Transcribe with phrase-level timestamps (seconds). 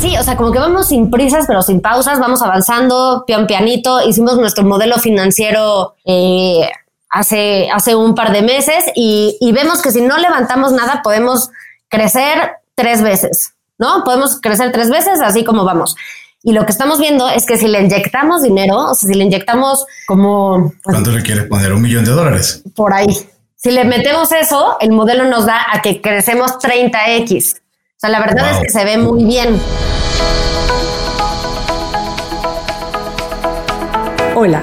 [0.00, 4.00] sí, o sea, como que vamos sin prisas, pero sin pausas, vamos avanzando, pian pianito.
[4.02, 6.68] Hicimos nuestro modelo financiero eh,
[7.10, 11.50] hace, hace un par de meses y, y vemos que si no levantamos nada, podemos
[11.88, 14.04] crecer tres veces, ¿no?
[14.04, 15.96] Podemos crecer tres veces así como vamos.
[16.42, 19.24] Y lo que estamos viendo es que si le inyectamos dinero, o sea, si le
[19.24, 20.72] inyectamos como...
[20.82, 21.72] ¿Cuánto le quieres poner?
[21.74, 22.62] ¿Un millón de dólares?
[22.74, 23.08] Por ahí.
[23.56, 27.60] Si le metemos eso, el modelo nos da a que crecemos 30x.
[28.02, 28.54] O sea, la verdad Wow.
[28.54, 29.60] es que se ve muy bien.
[34.34, 34.62] Hola,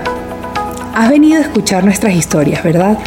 [0.95, 2.98] has venido a escuchar nuestras historias, ¿verdad?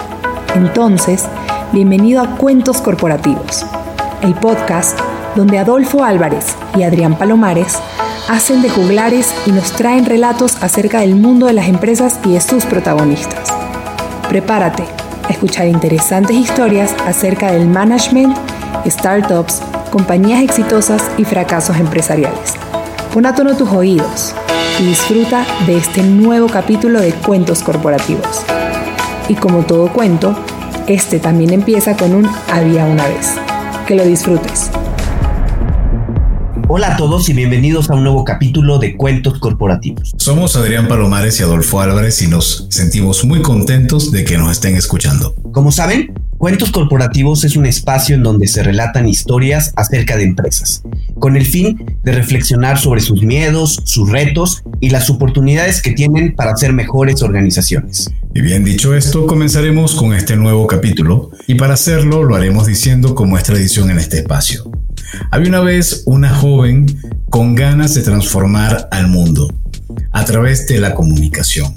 [0.54, 1.24] Entonces,
[1.72, 3.66] bienvenido a Cuentos Corporativos,
[4.22, 4.96] el podcast
[5.34, 7.80] donde Adolfo Álvarez y Adrián Palomares
[8.28, 12.40] hacen de juglares y nos traen relatos acerca del mundo de las empresas y de
[12.40, 13.52] sus protagonistas.
[14.28, 14.84] Prepárate
[15.28, 18.36] a escuchar interesantes historias acerca del management,
[18.86, 22.54] startups, compañías exitosas y fracasos empresariales.
[23.12, 24.34] Pon a tono tus oídos
[24.80, 28.44] y disfruta de este nuevo capítulo de Cuentos Corporativos.
[29.28, 30.34] Y como todo cuento,
[30.86, 33.34] este también empieza con un había una vez.
[33.86, 34.70] Que lo disfrutes.
[36.68, 40.14] Hola a todos y bienvenidos a un nuevo capítulo de Cuentos Corporativos.
[40.18, 44.76] Somos Adrián Palomares y Adolfo Álvarez y nos sentimos muy contentos de que nos estén
[44.76, 45.34] escuchando.
[45.52, 50.82] Como saben, Cuentos Corporativos es un espacio en donde se relatan historias acerca de empresas,
[51.18, 56.34] con el fin de reflexionar sobre sus miedos, sus retos y las oportunidades que tienen
[56.34, 58.10] para ser mejores organizaciones.
[58.34, 63.14] Y bien dicho esto, comenzaremos con este nuevo capítulo y para hacerlo lo haremos diciendo
[63.14, 64.70] como es tradición en este espacio.
[65.30, 66.86] Había una vez una joven
[67.28, 69.52] con ganas de transformar al mundo
[70.10, 71.76] a través de la comunicación,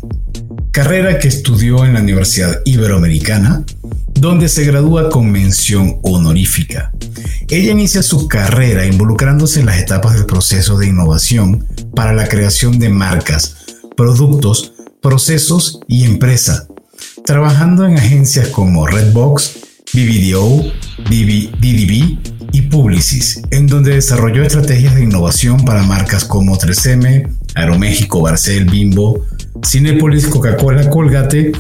[0.72, 3.66] carrera que estudió en la Universidad Iberoamericana,
[4.24, 6.94] donde se gradúa con mención honorífica.
[7.50, 12.80] Ella inicia su carrera involucrándose en las etapas del proceso de innovación para la creación
[12.80, 13.58] de marcas,
[13.98, 16.70] productos, procesos y empresa,
[17.26, 19.58] trabajando en agencias como Redbox,
[19.94, 22.18] BBDO, BB DDB
[22.54, 29.26] y Publicis, en donde desarrolló estrategias de innovación para marcas como 3M, Aeroméxico, Barcel, Bimbo,
[29.62, 31.52] Cinepolis, Coca-Cola, Colgate,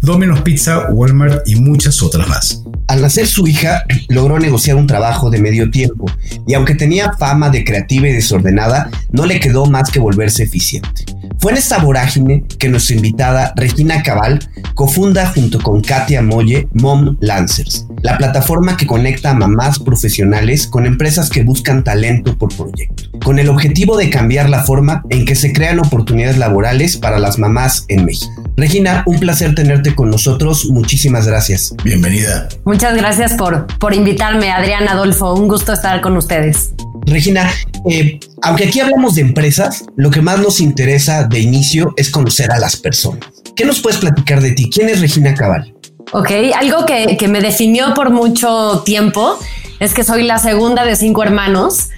[0.00, 2.62] Domino's Pizza, Walmart y muchas otras más.
[2.88, 6.06] Al nacer su hija, logró negociar un trabajo de medio tiempo
[6.46, 11.04] y aunque tenía fama de creativa y desordenada, no le quedó más que volverse eficiente.
[11.40, 14.40] Fue en esta vorágine que nuestra invitada Regina Cabal
[14.74, 20.84] cofunda junto con Katia Molle Mom Lancers, la plataforma que conecta a mamás profesionales con
[20.84, 25.34] empresas que buscan talento por proyecto, con el objetivo de cambiar la forma en que
[25.34, 28.44] se crean oportunidades laborales para las mamás en México.
[28.58, 31.74] Regina, un placer tenerte con nosotros, muchísimas gracias.
[31.82, 32.50] Bienvenida.
[32.66, 35.32] Muchas gracias por, por invitarme, Adrián Adolfo.
[35.32, 36.74] Un gusto estar con ustedes.
[37.06, 37.50] Regina,
[37.88, 42.50] eh, aunque aquí hablamos de empresas, lo que más nos interesa de inicio es conocer
[42.52, 43.28] a las personas.
[43.56, 44.70] ¿Qué nos puedes platicar de ti?
[44.70, 45.74] ¿Quién es Regina Cabal?
[46.12, 49.38] Ok, algo que, que me definió por mucho tiempo
[49.80, 51.88] es que soy la segunda de cinco hermanos.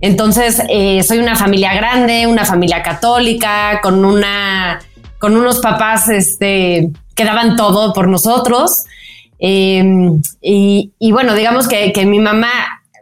[0.00, 4.80] Entonces, eh, soy una familia grande, una familia católica, con una
[5.18, 8.84] con unos papás este, que daban todo por nosotros.
[9.38, 9.82] Eh,
[10.42, 12.50] y, y, bueno, digamos que, que, mi mamá,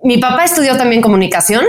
[0.03, 1.65] mi papá estudió también comunicación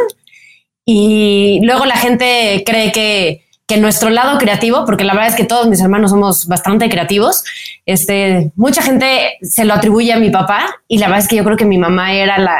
[0.85, 5.45] y luego la gente cree que, que nuestro lado creativo, porque la verdad es que
[5.45, 7.43] todos mis hermanos somos bastante creativos,
[7.85, 11.43] este, mucha gente se lo atribuye a mi papá y la verdad es que yo
[11.43, 12.59] creo que mi mamá era la,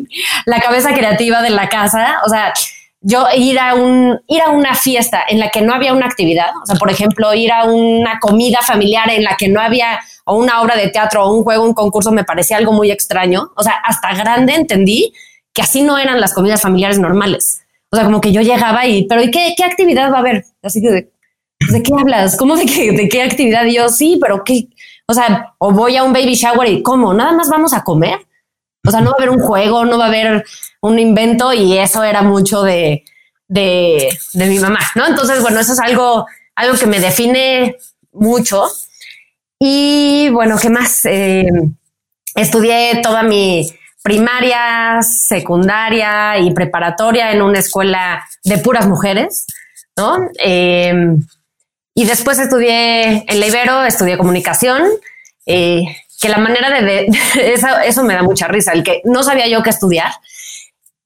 [0.46, 2.20] la cabeza creativa de la casa.
[2.26, 2.52] O sea,
[3.02, 6.50] yo ir a un ir a una fiesta en la que no había una actividad,
[6.62, 10.36] o sea, por ejemplo, ir a una comida familiar en la que no había o
[10.36, 13.50] una obra de teatro o un juego, un concurso me parecía algo muy extraño.
[13.56, 15.12] O sea, hasta grande entendí
[15.52, 17.62] que así no eran las comidas familiares normales.
[17.90, 20.44] O sea, como que yo llegaba y, pero ¿y qué, qué actividad va a haber?
[20.62, 21.12] Así que, ¿de,
[21.70, 22.36] ¿de qué hablas?
[22.36, 23.66] ¿Cómo de qué, de qué actividad?
[23.66, 24.68] Yo, sí, pero qué,
[25.06, 27.12] o sea, o voy a un baby shower y ¿cómo?
[27.12, 28.18] ¿Nada más vamos a comer?
[28.84, 30.44] O sea, no va a haber un juego, no va a haber
[30.80, 33.04] un invento y eso era mucho de,
[33.46, 35.06] de, de mi mamá, ¿no?
[35.06, 37.76] Entonces, bueno, eso es algo, algo que me define
[38.12, 38.64] mucho.
[39.58, 41.04] Y bueno, ¿qué más?
[41.04, 41.46] Eh,
[42.34, 43.70] estudié toda mi
[44.02, 49.46] primaria, secundaria y preparatoria en una escuela de puras mujeres,
[49.96, 50.28] ¿no?
[50.44, 51.16] Eh,
[51.94, 54.82] y después estudié en la Ibero, estudié comunicación,
[55.46, 55.84] eh,
[56.22, 57.08] que la manera de,
[57.84, 60.12] eso me da mucha risa, el que no sabía yo qué estudiar.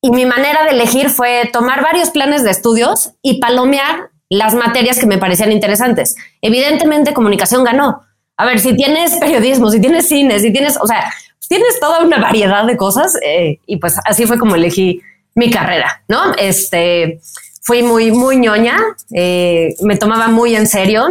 [0.03, 4.99] Y mi manera de elegir fue tomar varios planes de estudios y palomear las materias
[4.99, 6.17] que me parecían interesantes.
[6.43, 8.03] Evidentemente, comunicación ganó.
[8.37, 11.11] A ver, si tienes periodismo, si tienes cine, si tienes, o sea,
[11.49, 15.01] tienes toda una variedad de cosas eh, y pues así fue como elegí
[15.35, 16.35] mi carrera, ¿no?
[16.37, 17.21] Este,
[17.63, 18.79] fui muy, muy ñoña,
[19.15, 21.07] eh, me tomaba muy en serio.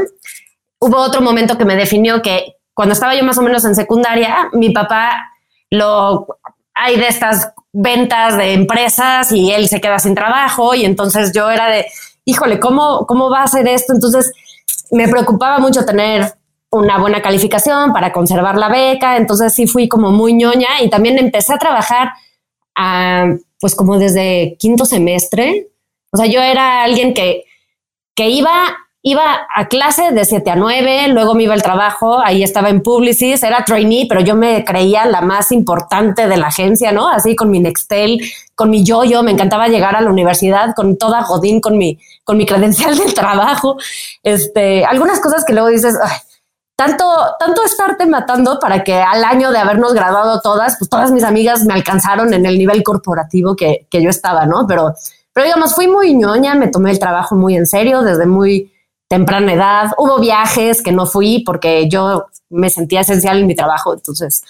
[0.80, 4.50] Hubo otro momento que me definió que cuando estaba yo más o menos en secundaria,
[4.54, 5.32] mi papá
[5.72, 6.28] lo
[6.76, 11.50] hay de estas ventas de empresas y él se queda sin trabajo y entonces yo
[11.50, 11.86] era de,
[12.26, 13.94] híjole, ¿cómo, cómo va a ser esto?
[13.94, 14.32] Entonces
[14.92, 16.36] me preocupaba mucho tener
[16.70, 21.18] una buena calificación para conservar la beca, entonces sí fui como muy ñoña y también
[21.18, 22.12] empecé a trabajar
[22.76, 23.28] a,
[23.60, 25.70] pues como desde quinto semestre,
[26.12, 27.46] o sea, yo era alguien que,
[28.14, 28.52] que iba
[29.08, 32.82] iba a clase de 7 a 9, luego me iba al trabajo, ahí estaba en
[32.82, 37.08] Publicis, era trainee, pero yo me creía la más importante de la agencia, ¿no?
[37.08, 38.20] Así con mi Nextel,
[38.56, 42.36] con mi yo-yo, me encantaba llegar a la universidad con toda Godín, con mi, con
[42.36, 43.78] mi credencial del trabajo.
[44.24, 45.96] Este, algunas cosas que luego dices,
[46.76, 47.06] tanto,
[47.38, 51.64] tanto estarte matando para que al año de habernos graduado todas, pues todas mis amigas
[51.64, 54.66] me alcanzaron en el nivel corporativo que, que yo estaba, ¿no?
[54.66, 54.96] Pero,
[55.32, 58.72] pero digamos, fui muy ñoña, me tomé el trabajo muy en serio desde muy
[59.08, 59.92] temprana edad.
[59.98, 63.94] Hubo viajes que no fui porque yo me sentía esencial en mi trabajo.
[63.94, 64.44] Entonces,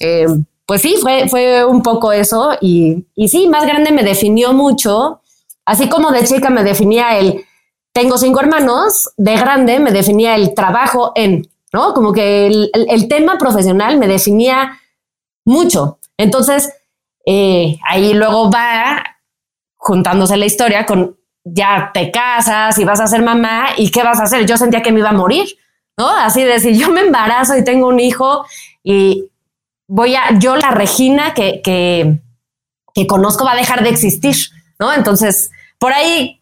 [0.00, 0.26] eh,
[0.66, 2.52] pues sí, fue, fue un poco eso.
[2.60, 5.20] Y, y sí, más grande me definió mucho.
[5.64, 7.44] Así como de chica me definía el
[7.96, 11.94] tengo cinco hermanos, de grande me definía el trabajo en, ¿no?
[11.94, 14.78] Como que el, tema profesional me definía
[15.46, 15.98] mucho.
[16.18, 16.74] Entonces,
[17.24, 19.02] eh, ahí luego va
[19.76, 21.16] juntándose la historia con
[21.48, 24.46] ya te casas y vas a ser mamá y qué vas a hacer.
[24.46, 25.46] Yo sentía que me iba a morir,
[25.96, 26.08] ¿no?
[26.08, 28.44] Así de si yo me embarazo y tengo un hijo
[28.82, 29.30] y
[29.86, 34.34] voy a, yo la Regina que, que, conozco va a dejar de existir,
[34.80, 34.92] ¿no?
[34.92, 36.40] Entonces, por ahí,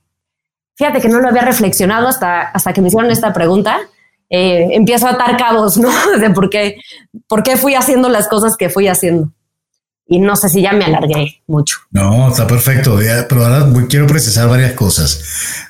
[0.76, 3.80] fíjate que no lo había reflexionado hasta, hasta que me hicieron esta pregunta.
[4.30, 5.90] Eh, empiezo a atar cabos, ¿no?
[6.18, 6.78] De por qué,
[7.28, 9.32] por qué fui haciendo las cosas que fui haciendo
[10.06, 11.78] y no sé si ya me alargué mucho.
[11.90, 12.98] No, está perfecto.
[13.28, 15.22] pero ahora quiero precisar varias cosas.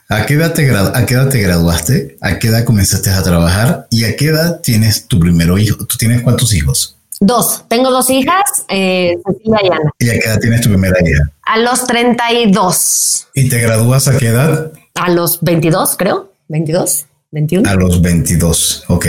[0.08, 2.16] ¿A qué, edad te ¿A qué edad te graduaste?
[2.20, 3.86] ¿A qué edad comenzaste a trabajar?
[3.90, 5.86] ¿Y a qué edad tienes tu primero hijo?
[5.86, 6.96] ¿Tú tienes cuántos hijos?
[7.20, 7.64] Dos.
[7.68, 9.92] Tengo dos hijas, eh, Cecilia y Ana.
[9.98, 11.30] ¿Y a qué edad tienes tu primera hija?
[11.42, 13.28] A los 32.
[13.34, 14.72] ¿Y te gradúas a qué edad?
[14.94, 16.32] A los 22, creo.
[16.48, 17.70] 22, 21.
[17.70, 19.06] A los 22, ok.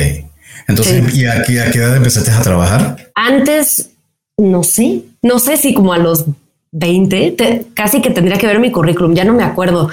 [0.68, 3.12] Entonces, ¿y a qué, a qué edad empezaste a trabajar?
[3.14, 3.90] Antes
[4.38, 6.26] no sé, no sé si como a los
[6.72, 9.90] 20, casi que tendría que ver mi currículum, ya no me acuerdo.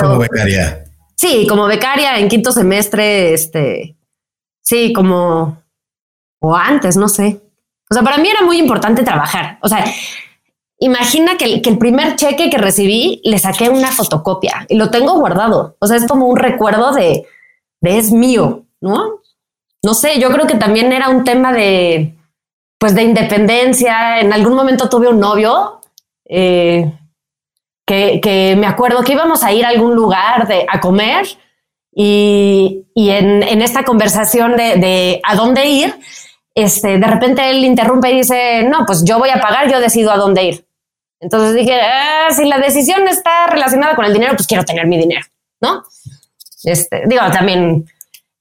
[0.00, 0.86] como becaria.
[1.14, 3.96] Sí, como becaria en quinto semestre, este,
[4.62, 5.62] sí, como,
[6.40, 7.38] o antes, no sé.
[7.90, 9.58] O sea, para mí era muy importante trabajar.
[9.60, 9.84] O sea,
[10.78, 14.88] imagina que el, que el primer cheque que recibí le saqué una fotocopia y lo
[14.88, 15.76] tengo guardado.
[15.80, 17.26] O sea, es como un recuerdo de,
[17.82, 19.20] de es mío, ¿no?
[19.82, 22.16] No sé, yo creo que también era un tema de,
[22.82, 24.18] pues de independencia.
[24.18, 25.80] En algún momento tuve un novio
[26.28, 26.92] eh,
[27.86, 31.28] que, me acuerdo que íbamos a ir a algún lugar de, a comer
[31.94, 35.94] y, en, esta conversación de, a dónde ir,
[36.56, 40.10] este, de repente él interrumpe y dice, no, pues yo voy a pagar, yo decido
[40.10, 40.66] a dónde ir.
[41.20, 44.98] Entonces dije, ah, si la decisión está relacionada con el dinero, pues quiero tener mi
[44.98, 45.24] dinero,
[45.60, 45.84] ¿no?
[46.64, 47.84] Este, digo, también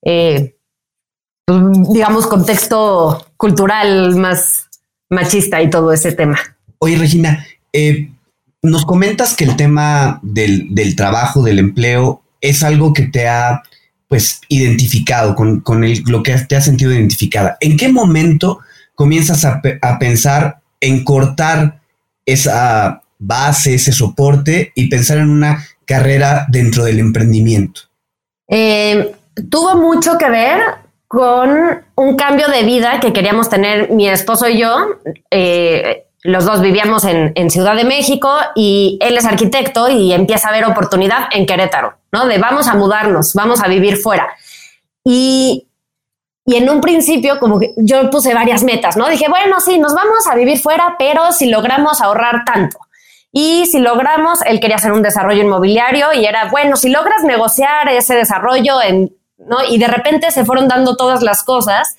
[0.02, 0.56] eh,
[1.48, 4.70] digamos, contexto cultural más
[5.10, 6.40] machista y todo ese tema.
[6.80, 8.10] Oye, Regina, eh,
[8.64, 13.62] nos comentas que el tema del, trabajo, del empleo, es algo que te ha
[14.08, 15.64] pues identificado con,
[16.08, 17.58] lo que te ha sentido identificada.
[17.62, 18.60] ¿En qué momento
[18.94, 19.62] comienzas a,
[20.00, 21.82] pensar en cortar
[22.26, 27.82] esa base, ese soporte y pensar en una carrera dentro del emprendimiento?
[28.50, 29.16] Eh,
[29.50, 30.60] tuvo mucho que ver
[31.12, 34.78] con un cambio de vida que queríamos tener mi esposo y yo.
[35.30, 40.52] Eh, los dos vivíamos en, Ciudad de México y él es arquitecto y empieza a
[40.54, 42.28] ver oportunidad en Querétaro, ¿no?
[42.28, 44.30] De vamos a mudarnos, vamos a vivir fuera.
[45.04, 45.68] Y,
[46.46, 49.10] y en un principio, como que yo puse varias metas, ¿no?
[49.10, 52.78] Dije, bueno, sí, nos vamos a vivir fuera, pero si logramos ahorrar tanto.
[53.34, 57.90] Y si logramos, él quería hacer un desarrollo inmobiliario y era, bueno, si logras negociar
[57.90, 59.14] ese desarrollo en
[59.48, 59.58] ¿no?
[59.68, 61.96] Y de repente se fueron dando todas las cosas.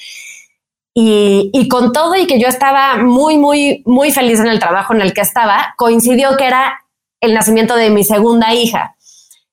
[0.94, 5.00] Y, con todo y que yo estaba muy, muy, muy feliz en el trabajo en
[5.00, 6.80] el que estaba, coincidió que era
[7.20, 8.94] el nacimiento de mi segunda hija.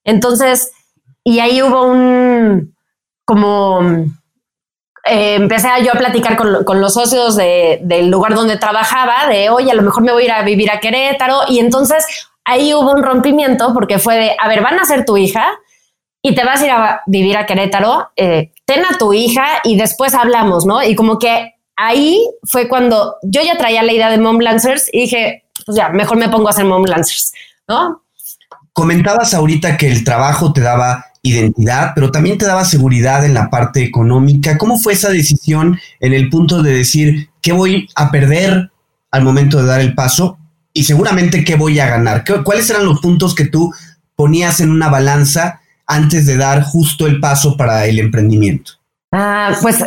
[0.04, 0.72] Entonces,
[1.24, 2.76] y ahí hubo un,
[3.24, 3.80] como,
[5.06, 9.76] eh, empecé yo a platicar con, los socios del lugar donde trabajaba, de, oye, a
[9.76, 11.42] lo mejor me voy a ir a vivir a Querétaro.
[11.48, 12.06] Y entonces
[12.44, 15.60] ahí hubo un rompimiento porque fue de, a ver, van a ser tu hija,
[16.22, 19.78] y te vas a ir a vivir a Querétaro, eh, ten a tu hija y
[19.78, 20.84] después hablamos, ¿no?
[20.84, 25.02] Y como que ahí fue cuando yo ya traía la idea de Mom Lancers y
[25.02, 27.34] dije, pues ya, mejor me pongo a hacer Mom Lancers.
[27.68, 28.04] ¿no?
[28.74, 33.50] Comentabas ahorita que el trabajo te daba identidad, pero también te daba seguridad en la
[33.50, 34.58] parte económica.
[34.58, 38.72] ¿Cómo fue esa decisión en el punto de decir qué voy a perder
[39.12, 40.38] al momento de dar el paso
[40.74, 42.24] y seguramente qué voy a ganar?
[42.44, 43.74] ¿Cuáles eran los puntos que tú
[44.16, 48.74] ponías en una balanza antes de dar justo el paso para el emprendimiento?
[49.12, 49.84] Ah, pues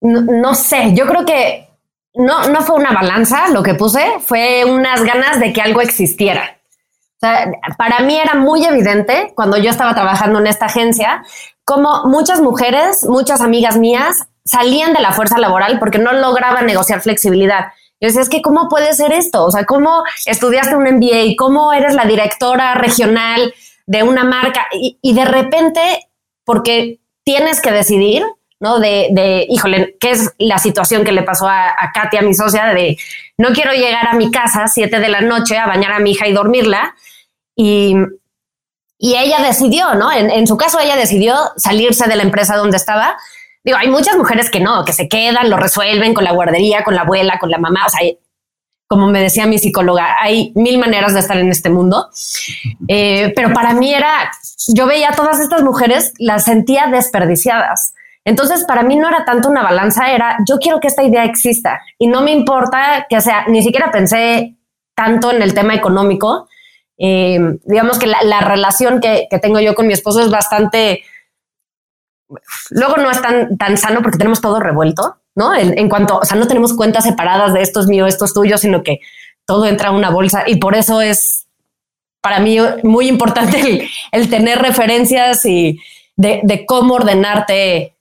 [0.00, 1.68] no, sé, yo creo que
[2.14, 6.58] no, no fue una balanza lo que puse, fue unas ganas de que algo existiera.
[7.76, 11.24] para mí era muy evidente cuando yo estaba trabajando en esta agencia,
[11.64, 17.00] como muchas mujeres, muchas amigas mías salían de la fuerza laboral porque no lograban negociar
[17.00, 17.72] flexibilidad.
[18.00, 19.44] Yo decía, es que ¿cómo puede ser esto?
[19.44, 21.34] O sea, ¿cómo estudiaste un MBA?
[21.38, 23.54] ¿Cómo eres la directora regional
[23.86, 24.66] de una marca?
[24.72, 26.08] Y, de repente,
[26.44, 28.24] porque tienes que decidir,
[28.60, 28.78] ¿no?
[28.78, 32.66] De, de, híjole, ¿qué es la situación que le pasó a, a Katia, mi socia?
[32.66, 32.96] De
[33.36, 36.12] no quiero llegar a mi casa a siete de la noche a bañar a mi
[36.12, 36.94] hija y dormirla.
[37.56, 37.94] Y,
[38.98, 40.12] y ella decidió, ¿no?
[40.12, 43.16] En, en, su caso, ella decidió salirse de la empresa donde estaba.
[43.64, 46.94] Digo, hay muchas mujeres que no, que se quedan, lo resuelven con la guardería, con
[46.94, 47.86] la abuela, con la mamá.
[47.86, 48.00] O sea,
[48.86, 52.10] como me decía mi psicóloga, hay mil maneras de estar en este mundo.
[52.88, 54.30] Eh, pero para mí era,
[54.74, 57.94] yo veía a todas estas mujeres, las sentía desperdiciadas.
[58.24, 61.80] Entonces, para mí no era tanto una balanza, era yo quiero que esta idea exista
[61.98, 64.56] y no me importa que sea, ni siquiera pensé
[64.94, 66.48] tanto en el tema económico.
[66.96, 71.02] Eh, digamos que la, relación que, tengo yo con mi esposo es bastante,
[72.70, 75.54] luego no es tan, tan sano porque tenemos todo revuelto, ¿no?
[75.54, 78.58] En, cuanto, o sea, no tenemos cuentas separadas de esto es mío, esto es tuyo,
[78.58, 79.00] sino que
[79.46, 80.44] todo entra en una bolsa.
[80.46, 81.46] Y por eso es
[82.20, 85.80] para mí muy importante el, tener referencias y
[86.16, 87.94] de, de cómo ordenarte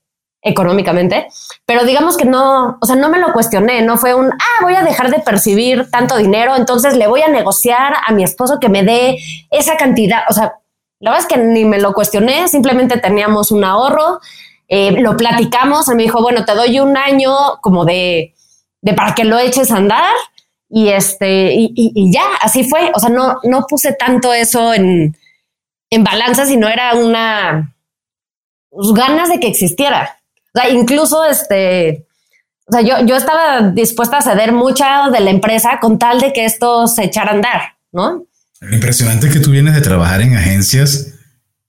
[0.44, 1.28] económicamente,
[1.66, 4.76] pero digamos que no, o sea, no me lo cuestioné, no fue un, ah, voy
[4.76, 8.68] a dejar de percibir tanto dinero, entonces le voy a negociar a mi esposo que
[8.68, 9.18] me dé
[9.50, 10.56] esa cantidad, o sea,
[11.00, 14.20] la verdad es que ni me lo cuestioné, simplemente teníamos un ahorro,
[14.76, 18.34] eh, lo platicamos, él me dijo, bueno, te doy un año como de,
[18.82, 20.12] de para que lo eches a andar
[20.68, 25.16] y este, y, ya, así fue, o sea, no, no puse tanto eso en,
[25.92, 27.76] en balanza, sino era una,
[28.72, 30.18] pues, ganas de que existiera.
[30.56, 32.08] O sea, incluso este,
[32.66, 36.34] o sea, yo, yo estaba dispuesta a ceder mucha de la empresa con tal de
[36.34, 37.62] que esto se echara a andar,
[37.92, 38.26] ¿no?
[38.72, 41.14] Impresionante es que tú vienes de trabajar en agencias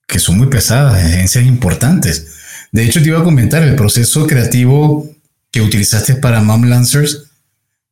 [0.06, 2.33] que son muy pesadas, agencias importantes.
[2.74, 5.08] De hecho, te iba a comentar el proceso creativo
[5.52, 7.30] que utilizaste para Mom Lancers.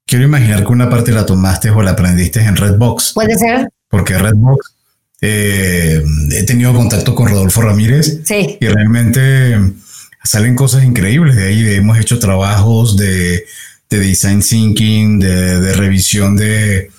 [0.04, 3.12] Quiero imaginar que una parte la tomaste o la aprendiste en Redbox.
[3.14, 3.68] Puede ser.
[3.86, 4.74] Porque Redbox,
[5.20, 8.22] eh, he tenido contacto con Rodolfo Ramírez.
[8.24, 8.58] Sí.
[8.60, 9.56] Y realmente
[10.24, 11.76] salen cosas increíbles de ahí.
[11.76, 13.44] Hemos hecho trabajos de,
[13.88, 16.90] design thinking, de, revisión de,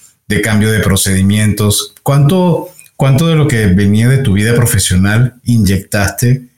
[0.41, 1.95] cambio de procedimientos.
[2.01, 6.52] ¿Cuánto, ¿Cuánto de lo que venía de tu vida profesional inyectaste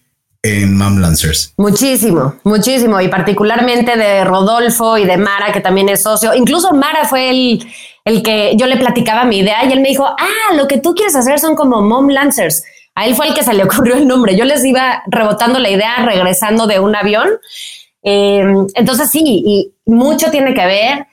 [0.45, 1.53] en Mom Lancers?
[1.57, 3.01] Muchísimo, muchísimo.
[3.01, 6.33] Y particularmente de Rodolfo y de Mara, que también es socio.
[6.33, 7.67] Incluso Mara fue el,
[8.03, 10.93] el que yo le platicaba mi idea y él me dijo, ah, lo que tú
[10.93, 12.63] quieres hacer son como Mom Lancers.
[12.93, 14.37] A él fue el que se le ocurrió el nombre.
[14.37, 17.27] Yo les iba rebotando la idea regresando de un avión.
[18.03, 21.07] Em, entonces sí, y mucho tiene que ver.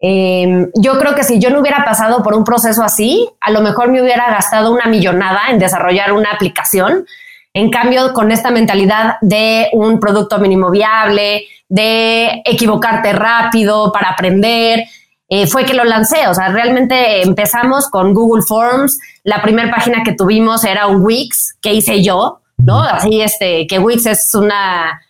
[0.00, 3.60] Em, yo creo que si yo no hubiera pasado por un proceso así, a lo
[3.60, 7.06] mejor me hubiera gastado una millonada en desarrollar una aplicación.
[7.54, 14.84] En cambio, con esta mentalidad de un producto mínimo viable, de equivocarte rápido para aprender,
[15.28, 16.28] eh, fue que lo lancé.
[16.28, 18.98] O sea, realmente empezamos con Google Forms.
[19.24, 22.80] La primera página que tuvimos era un Wix que hice yo, ¿no?
[22.80, 25.00] Así, este, que Wix es una,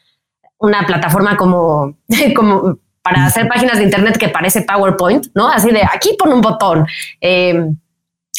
[0.59, 1.97] una plataforma como,
[2.37, 5.49] como para hacer páginas de internet que parece PowerPoint, ¿no?
[5.49, 6.87] Así de aquí pon un botón.
[7.21, 7.77] Em,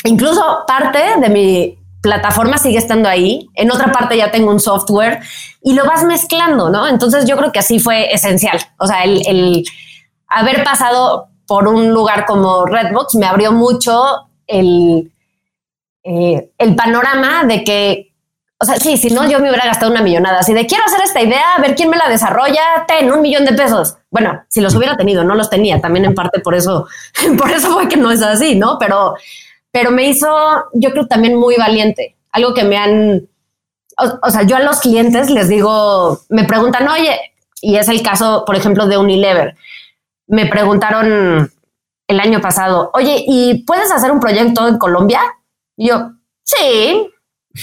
[0.06, 3.50] incluso parte de mi plataforma sigue estando ahí.
[3.56, 5.22] En otra parte ya tengo un software
[5.64, 6.88] y lo vas mezclando, ¿no?
[6.88, 8.60] Entonces yo creo que así fue esencial.
[8.78, 9.66] O sea, el, el
[10.28, 15.12] haber pasado por un lugar como Redbox me abrió mucho el,
[16.04, 18.14] eh, el panorama de que,
[18.60, 20.40] o sea, sí, si no, yo me hubiera gastado una millonada.
[20.40, 23.46] Así de quiero hacer esta idea, a ver quién me la desarrolla, ten un millón
[23.46, 23.96] de pesos.
[24.12, 26.88] Bueno, si los hubiera tenido, no los tenía, también en parte por eso,
[27.38, 28.78] por eso fue que no es así, ¿no?
[28.78, 29.16] Pero,
[29.74, 30.30] pero me hizo,
[30.74, 33.28] yo creo también muy valiente, algo que me han,
[33.98, 37.20] o sea, yo a los clientes les digo, me preguntan, oye,
[37.62, 39.58] y es el caso, por ejemplo, de Unilever
[40.28, 41.52] me preguntaron
[42.08, 45.22] el año pasado, oye, ¿y puedes hacer un proyecto en Colombia?
[45.78, 46.12] Y yo,
[46.44, 47.10] sí.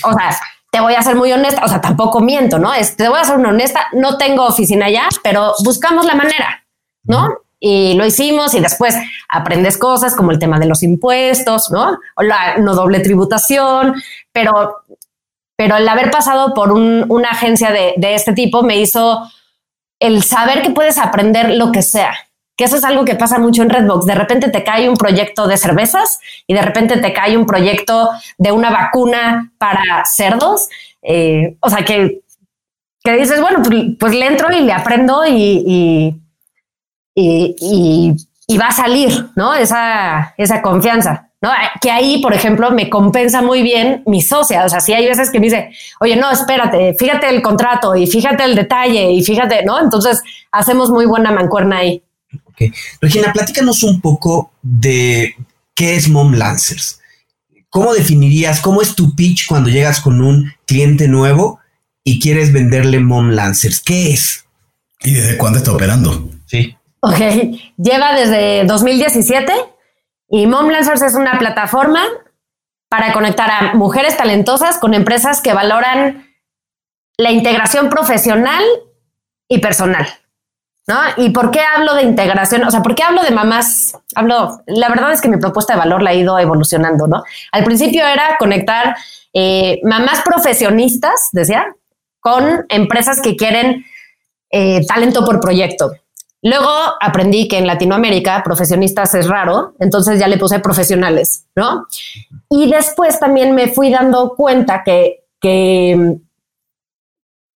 [0.04, 0.36] O sea,
[0.70, 2.70] te voy a ser muy honesta, o sea, tampoco miento, ¿no?
[2.96, 6.64] te voy a ser una honesta, no tengo oficina allá, pero buscamos la manera,
[7.02, 7.28] ¿no?
[7.60, 8.96] Y lo hicimos y después
[9.28, 11.98] aprendes cosas como el tema de los impuestos, ¿no?
[12.16, 13.94] O la no doble tributación,
[14.32, 14.78] pero,
[15.56, 19.30] pero el haber pasado por una agencia de, de este tipo me hizo
[20.00, 22.14] el saber que puedes aprender lo que sea,
[22.56, 24.04] que eso es algo que pasa mucho en Redbox.
[24.04, 28.10] De repente te cae un proyecto de cervezas y de repente te cae un proyecto
[28.36, 30.68] de una vacuna para cerdos.
[31.00, 32.20] Eh, o sea, que,
[33.02, 36.20] que dices, bueno, pues, pues, le entro y le aprendo y, y,
[37.20, 39.54] y, va a salir, ¿no?
[39.54, 41.30] Esa, esa confianza.
[41.40, 41.50] ¿no?
[41.80, 44.64] Que ahí, por ejemplo, me compensa muy bien mi socia.
[44.64, 48.06] O sea, si hay veces que me dice, oye, no, espérate, fíjate el contrato y
[48.06, 49.80] fíjate el detalle y fíjate, ¿no?
[49.80, 50.20] Entonces
[50.52, 52.02] hacemos muy buena mancuerna ahí.
[53.00, 55.34] Regina, platícanos un poco de
[55.74, 57.00] qué es Mom Lancers.
[57.70, 61.60] ¿Cómo definirías, cómo es tu pitch cuando llegas con un cliente nuevo
[62.04, 63.80] y quieres venderle Mom Lancers?
[63.80, 64.44] ¿Qué es?
[65.02, 66.28] ¿Y desde cuándo está operando?
[66.46, 66.76] Sí.
[67.00, 67.18] Ok,
[67.78, 69.52] lleva desde 2017
[70.28, 72.02] y Mom Lancers es una plataforma
[72.90, 76.28] para conectar a mujeres talentosas con empresas que valoran
[77.16, 78.62] la integración profesional
[79.48, 80.06] y personal.
[80.86, 80.96] ¿no?
[81.16, 82.64] ¿Y por qué hablo de integración?
[82.64, 83.96] O sea, ¿por qué hablo de mamás?
[84.14, 87.22] Hablo, la verdad es que mi propuesta de valor la ha ido evolucionando, ¿no?
[87.52, 88.96] Al principio era conectar
[89.32, 91.74] eh, mamás profesionistas, decía,
[92.18, 93.84] con empresas que quieren
[94.50, 95.92] eh, talento por proyecto.
[96.42, 96.70] Luego
[97.00, 101.86] aprendí que en Latinoamérica profesionistas es raro, entonces ya le puse profesionales, ¿no?
[102.48, 106.16] Y después también me fui dando cuenta que, que,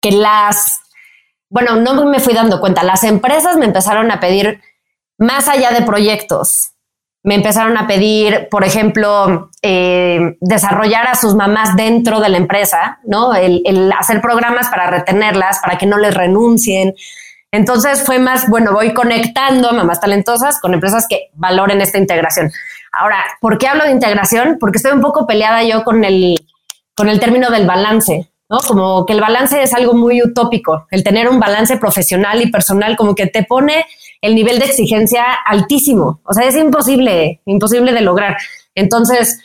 [0.01, 0.81] que las
[1.55, 4.61] bueno, no me fui dando cuenta, las empresas me empezaron a pedir
[5.19, 6.73] más allá de proyectos.
[7.23, 12.99] Me empezaron a pedir, por ejemplo, eh, desarrollar a sus mamás dentro de la empresa,
[13.05, 13.37] ¿no?
[13.37, 16.97] El, el hacer programas para retenerlas, para que no les renuncien.
[17.55, 22.51] Entonces fue más, bueno, voy conectando a mamás talentosas con empresas que valoren esta integración.
[22.91, 24.57] Ahora, ¿por qué hablo de integración?
[24.59, 26.35] Porque estoy un poco peleada yo con el,
[26.97, 28.29] con el término del balance.
[28.67, 32.97] Como que el balance es algo muy utópico, el tener un balance profesional y personal
[32.97, 33.87] como que te pone
[34.21, 38.37] el nivel de exigencia altísimo, o sea, es imposible, imposible de lograr.
[38.75, 39.39] Entonces,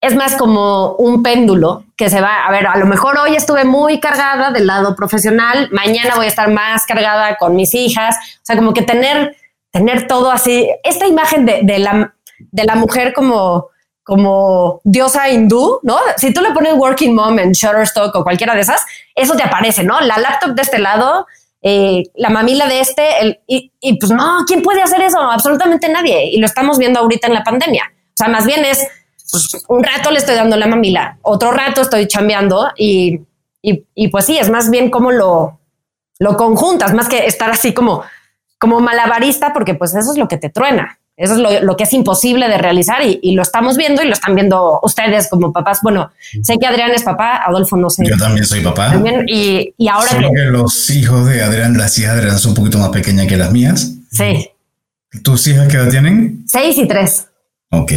[0.00, 3.64] es más como un péndulo que se va, a ver, a lo mejor hoy estuve
[3.64, 8.44] muy cargada del lado profesional, mañana voy a estar más cargada con mis hijas, o
[8.44, 9.36] sea, como que tener,
[9.70, 13.68] tener todo así, esta imagen de, de la, de la mujer como
[14.10, 15.96] como diosa hindú, ¿no?
[16.16, 18.84] Si tú le pones Working Mom en Shutterstock o cualquiera de esas,
[19.14, 20.00] eso te aparece, ¿no?
[20.00, 21.28] La laptop de este lado,
[21.62, 25.20] eh, la mamila de este, el, y, pues no, ¿quién puede hacer eso?
[25.20, 26.24] Absolutamente nadie.
[26.32, 27.84] Y lo estamos viendo ahorita en la pandemia.
[27.88, 28.84] O sea, más bien es,
[29.30, 33.20] pues un rato le estoy dando la mamila, otro rato estoy chambeando y,
[33.62, 35.60] y, pues sí, es más bien como lo,
[36.18, 38.02] lo conjuntas, más que estar así como,
[38.58, 40.98] como malabarista, porque pues eso es lo que te truena.
[41.20, 44.34] Eso es lo, que es imposible de realizar y, lo estamos viendo y lo están
[44.34, 45.80] viendo ustedes como papás.
[45.82, 46.10] Bueno,
[46.42, 48.04] sé que Adrián es papá, Adolfo no sé.
[48.06, 48.94] Yo también soy papá.
[49.26, 50.44] y, ahora Solo que...
[50.44, 53.52] los hijos de Adrián, las hijas de Adrián son un poquito más pequeñas que las
[53.52, 53.92] mías.
[54.10, 54.48] Sí.
[55.22, 56.44] ¿Tus hijas qué edad tienen?
[56.46, 57.26] Seis y tres.
[57.70, 57.92] Ok.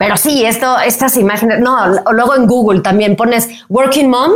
[0.00, 4.32] Pero sí, esto, estas imágenes, no, luego en Google también pones Working Mom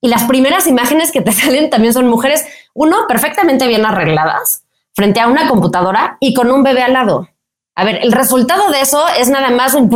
[0.00, 5.18] y las primeras imágenes que te salen también son mujeres, uno, perfectamente bien arregladas frente
[5.18, 7.28] a una computadora y con un bebé al lado.
[7.74, 9.90] A ver, el resultado de eso es nada más un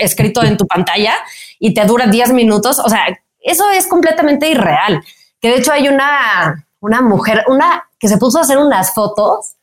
[0.00, 1.14] escrito en tu pantalla
[1.60, 2.80] y te dura 10 minutos.
[2.80, 3.06] O sea,
[3.40, 5.00] eso es completamente irreal.
[5.40, 9.54] Que de hecho hay una, una mujer, una que se puso a hacer unas fotos.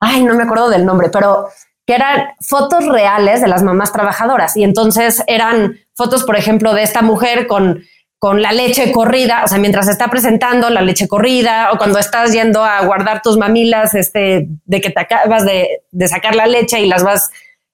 [0.00, 1.48] Ay, no me acuerdo del nombre, pero
[1.86, 4.56] que eran fotos reales de las mamás trabajadoras.
[4.56, 7.82] Y entonces eran fotos, por ejemplo, de esta mujer con
[8.22, 12.32] con la leche corrida, o sea, mientras está presentando la leche corrida o cuando estás
[12.32, 16.86] yendo a guardar tus mamilas, este, de que te acabas de, sacar la leche y
[16.86, 17.30] las vas,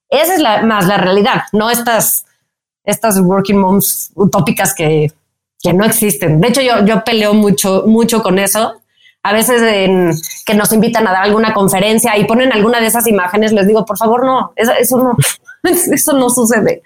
[0.09, 2.25] esa es más la realidad, no estas,
[2.85, 5.13] estas working moms utópicas que,
[5.63, 6.41] que no existen.
[6.41, 8.81] De hecho, yo, yo peleo mucho, mucho con eso.
[9.23, 10.13] A veces en,
[10.47, 13.85] que nos invitan a dar alguna conferencia y ponen alguna de esas imágenes, les digo,
[13.85, 15.17] por favor, no, eso, eso no,
[15.93, 16.83] eso no sucede.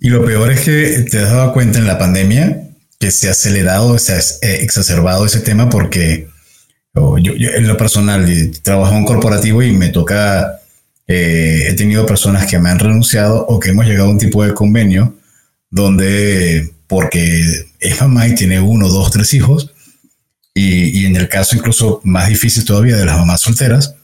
[0.00, 3.32] Y lo peor es que te has dado cuenta en la pandemia que se ha
[3.32, 6.28] acelerado, se ha eh, exacerbado ese tema porque
[6.94, 8.26] oh, yo, en lo personal
[8.62, 10.60] trabajo en un corporativo y me toca,
[11.06, 14.44] eh, he tenido personas que me han renunciado o que hemos llegado a un tipo
[14.44, 15.14] de convenio
[15.70, 17.42] donde porque
[17.80, 19.71] es mamá y tiene uno, dos, tres hijos,
[20.54, 23.94] y, en el caso incluso más difícil todavía de las mamás solteras,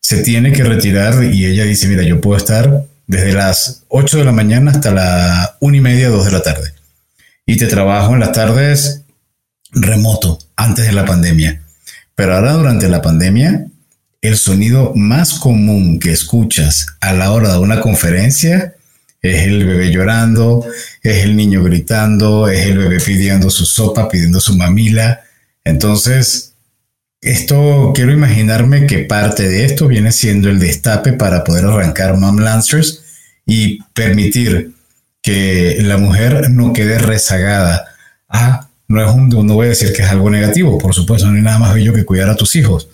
[0.00, 4.24] se tiene que retirar y ella dice, mira, yo puedo estar desde las 8 de
[4.24, 6.72] la mañana hasta la 1 y media, 2 de la tarde.
[7.46, 9.02] Y te trabajo en las tardes
[9.72, 11.62] remoto, antes de la pandemia.
[12.14, 13.66] Pero ahora durante la pandemia,
[14.20, 18.74] el sonido más común que escuchas a la hora de una conferencia
[19.22, 20.64] es el bebé llorando,
[21.02, 25.20] es el niño gritando, es el bebé pidiendo su sopa, pidiendo su mamila.
[25.68, 26.54] Entonces,
[27.20, 32.38] esto quiero imaginarme que parte de esto viene siendo el destape para poder arrancar Mom
[32.38, 33.04] Lancers
[33.44, 34.72] y permitir
[35.20, 37.84] que la mujer no quede rezagada.
[38.30, 41.36] Ah, no es un, no voy a decir que es algo negativo, por supuesto, no
[41.36, 42.88] hay nada más bello que cuidar a tus hijos,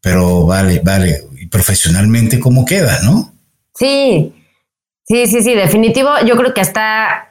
[0.00, 3.32] pero vale, vale, profesionalmente cómo queda, ¿no?
[3.72, 4.34] Sí,
[5.04, 6.10] sí, sí, sí, definitivo.
[6.26, 7.28] Yo creo que está,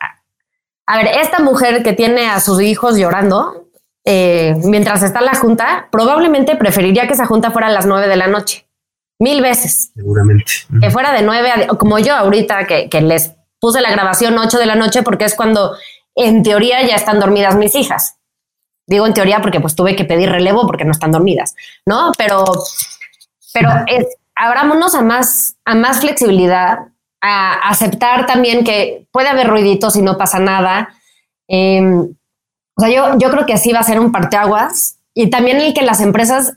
[0.85, 3.64] a ver, esta mujer que tiene a sus hijos llorando,
[4.05, 8.15] eh, mientras está la junta, probablemente preferiría que esa junta fuera a las nueve de
[8.15, 8.67] la noche.
[9.19, 9.91] Mil veces.
[9.95, 10.51] Seguramente.
[10.79, 14.59] Que fuera de nueve, a, como yo ahorita, que, que les puse la grabación ocho
[14.59, 15.75] de la noche, porque es cuando
[16.15, 18.17] en teoría ya están dormidas mis hijas.
[18.87, 22.11] Digo en teoría porque pues tuve que pedir relevo porque no están dormidas, ¿no?
[22.17, 22.45] Pero,
[23.53, 26.79] pero es, abrámonos a más, a más flexibilidad,
[27.21, 30.89] a aceptar también que puede haber ruiditos y no pasa nada.
[31.47, 32.13] Em,
[32.75, 35.73] o sea, yo, yo creo que así va a ser un parteaguas y también el
[35.73, 36.53] que las empresas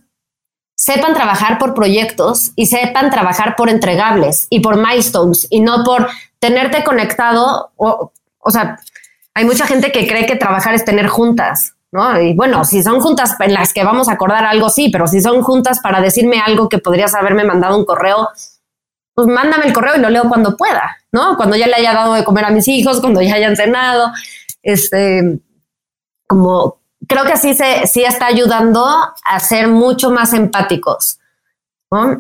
[0.74, 6.08] sepan trabajar por proyectos y sepan trabajar por entregables y por milestones y no por
[6.38, 7.70] tenerte conectado.
[7.76, 8.78] O, o sea,
[9.34, 12.20] hay mucha gente que cree que trabajar es tener juntas, ¿no?
[12.20, 15.20] Y bueno, si son juntas en las que vamos a acordar algo, sí, pero si
[15.20, 18.28] son juntas para decirme algo que podrías haberme mandado un correo,
[19.14, 21.36] pues mándame el correo y lo leo cuando pueda, ¿no?
[21.36, 24.12] Cuando ya le haya dado de comer a mis hijos, cuando ya hayan cenado,
[24.62, 25.40] este,
[26.28, 31.18] como creo que así se, sí está ayudando a ser mucho más empáticos.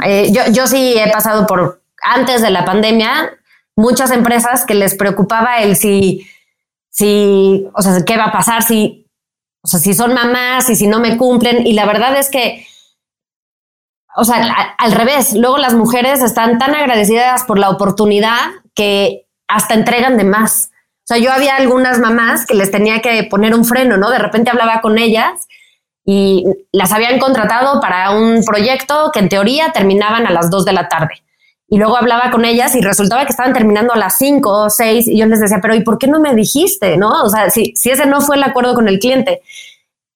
[0.04, 3.38] Eh, yo, yo sí he pasado por, antes de la pandemia,
[3.76, 6.26] muchas empresas que les preocupaba el si,
[6.90, 9.06] si, o sea, qué va a pasar si,
[9.62, 11.66] o sea, si son mamás y si no me cumplen.
[11.66, 12.66] Y la verdad es que,
[14.16, 18.38] o sea, al revés, luego las mujeres están tan agradecidas por la oportunidad
[18.74, 20.70] que hasta entregan de más.
[21.08, 24.10] O sea, yo había algunas mamás que les tenía que poner un freno, ¿no?
[24.10, 25.48] De repente hablaba con ellas
[26.04, 30.72] y las habían contratado para un proyecto que en teoría terminaban a las 2 de
[30.74, 31.22] la tarde.
[31.66, 35.08] Y luego hablaba con ellas y resultaba que estaban terminando a las 5 o 6
[35.08, 36.98] y yo les decía, pero ¿y por qué no me dijiste?
[36.98, 37.22] ¿No?
[37.22, 39.40] O sea, si, si ese no fue el acuerdo con el cliente.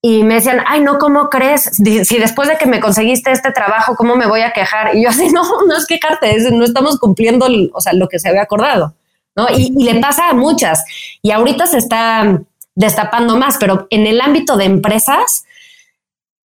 [0.03, 1.71] Y me decían, ay, no, ¿cómo crees?
[2.05, 4.95] Si después de que me conseguiste este trabajo, ¿cómo me voy a quejar?
[4.95, 8.29] Y yo así, no, no es quejarte, no estamos cumpliendo, o sea, lo que se
[8.29, 8.93] había acordado.
[9.37, 9.47] ¿No?
[9.57, 10.85] Y, le pasa a muchas.
[11.23, 12.41] Y ahorita se está
[12.75, 15.45] destapando más, pero en el ámbito de empresas,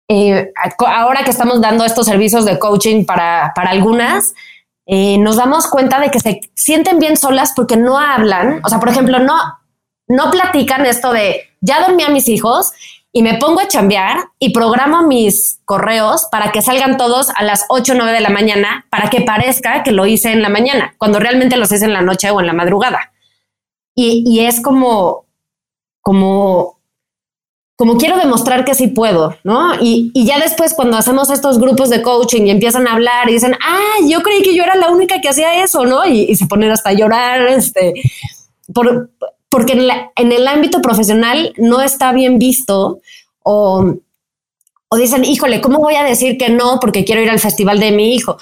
[0.08, 0.52] eh,
[0.86, 4.34] ahora que estamos dando estos servicios de coaching para, para algunas,
[4.86, 8.60] eh, nos damos cuenta de que se sienten bien solas porque no hablan.
[8.64, 9.36] O sea, por ejemplo, no,
[10.08, 12.72] no platican esto de ya dormí a mis hijos
[13.18, 17.64] y me pongo a chambear y programo mis correos para que salgan todos a las
[17.68, 20.94] 8 o 9 de la mañana para que parezca que lo hice en la mañana,
[20.98, 23.10] cuando realmente los hice en la noche o en la madrugada.
[23.96, 25.26] Y, es como,
[26.00, 26.78] como,
[27.74, 29.72] como quiero demostrar que sí puedo, ¿no?
[29.80, 33.56] Y, ya después cuando hacemos estos grupos de coaching y empiezan a hablar y dicen,
[33.60, 36.06] ah, yo creí que yo era la única que hacía eso, ¿no?
[36.06, 37.94] Y, se ponen hasta a llorar, este,
[38.72, 39.10] por,
[39.50, 39.72] porque
[40.16, 43.00] en, el ámbito profesional no está bien visto
[43.42, 43.94] o,
[44.88, 47.92] o, dicen, híjole, ¿cómo voy a decir que no porque quiero ir al festival de
[47.92, 48.38] mi hijo?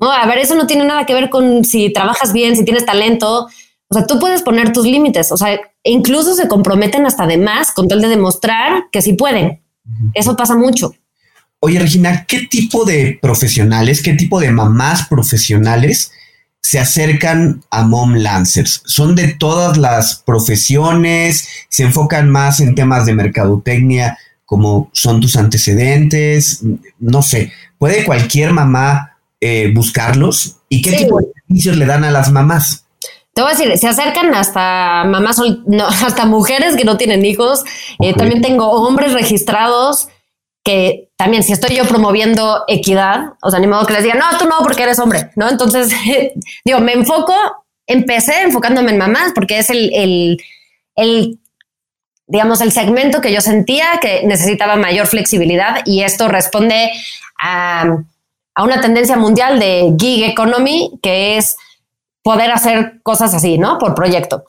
[0.00, 2.84] No, a ver, eso no tiene nada que ver con si trabajas bien, si tienes
[2.84, 3.48] talento.
[3.88, 5.30] O sea, tú puedes poner tus límites.
[5.32, 9.62] O sea, incluso se comprometen hasta de más con tal de demostrar que sí pueden.
[10.14, 10.94] Eso pasa mucho.
[11.60, 16.12] Oye, Regina, ¿qué tipo de profesionales, qué tipo de mamás profesionales
[16.64, 18.82] se acercan a Mom Lancers?
[18.86, 21.46] ¿Son de todas las profesiones?
[21.68, 26.62] ¿Se enfocan más en temas de mercadotecnia como son tus antecedentes?
[26.98, 30.56] No sé, ¿puede cualquier mamá eh, buscarlos?
[30.70, 32.86] ¿Y qué tipo de servicios le dan a las mamás?
[33.34, 37.62] Te voy a decir, se acercan hasta mamás, no, hasta mujeres que no tienen hijos.
[38.00, 40.08] Eh, también tengo hombres registrados
[40.64, 44.36] que también si estoy yo promoviendo equidad, o sea, ni modo que les diga, no,
[44.38, 45.48] tú no, porque eres hombre, ¿no?
[45.48, 45.92] Entonces,
[46.64, 47.34] digo, me enfoco,
[47.86, 50.38] empecé enfocándome en mamás porque es el,
[50.96, 51.38] el,
[52.26, 56.90] digamos, el segmento que yo sentía que necesitaba mayor flexibilidad y esto responde
[57.40, 57.98] a,
[58.54, 61.56] a una tendencia mundial de gig economy, que es
[62.22, 63.78] poder hacer cosas así, ¿no?
[63.78, 64.44] Por proyecto.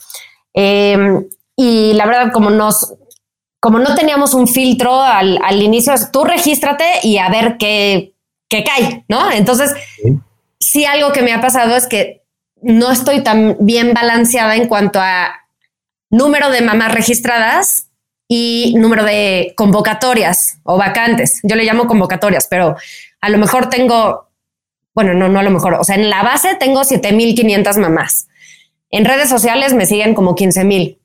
[0.54, 1.26] Em,
[1.56, 2.94] y la verdad, como nos,
[3.66, 8.14] como no teníamos un filtro al, inicio, tú regístrate y a ver qué,
[8.48, 9.32] qué cae, ¿no?
[9.32, 9.74] Entonces,
[10.60, 10.86] sí.
[10.86, 12.22] algo que me ha pasado es que
[12.62, 15.48] no estoy tan bien balanceada en cuanto a
[16.12, 17.88] número de mamás registradas
[18.28, 21.40] y número de convocatorias o vacantes.
[21.42, 22.76] Yo le llamo convocatorias, pero
[23.20, 24.30] a lo mejor tengo,
[24.94, 28.28] bueno, no, no a lo mejor, o sea, en la base tengo 7500 mamás.
[28.92, 31.00] En redes sociales me siguen como 15000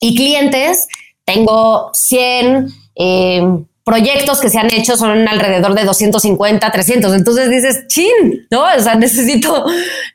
[0.00, 0.88] y clientes
[1.24, 3.42] tengo 100 eh,
[3.84, 7.14] proyectos que se han hecho son alrededor de 250, 300.
[7.14, 8.64] Entonces dices, chin, ¿no?
[8.64, 9.66] O sea, necesito,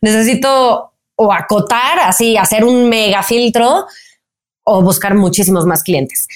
[0.02, 3.86] necesito o acotar, así, hacer un mega filtro
[4.64, 6.28] o buscar muchísimos más clientes.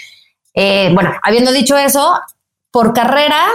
[0.53, 2.19] Eh, bueno, habiendo dicho eso,
[2.69, 3.47] por carrera,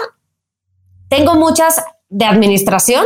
[1.08, 3.04] tengo muchas de administración,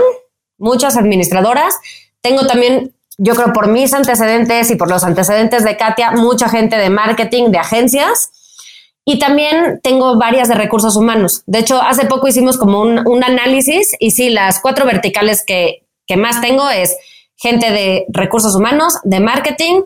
[0.59, 1.75] muchas administradoras.
[2.20, 2.94] Tengo también,
[3.25, 7.53] yo creo, por mis antecedentes y por los antecedentes de Katia, mucha gente de marketing,
[7.53, 8.33] de agencias.
[9.05, 11.45] Y también tengo varias de recursos humanos.
[11.47, 16.17] De hecho, hace poco hicimos como un, análisis y sí, las cuatro verticales que, que
[16.17, 16.97] más tengo es
[17.37, 19.83] gente de recursos humanos, de marketing,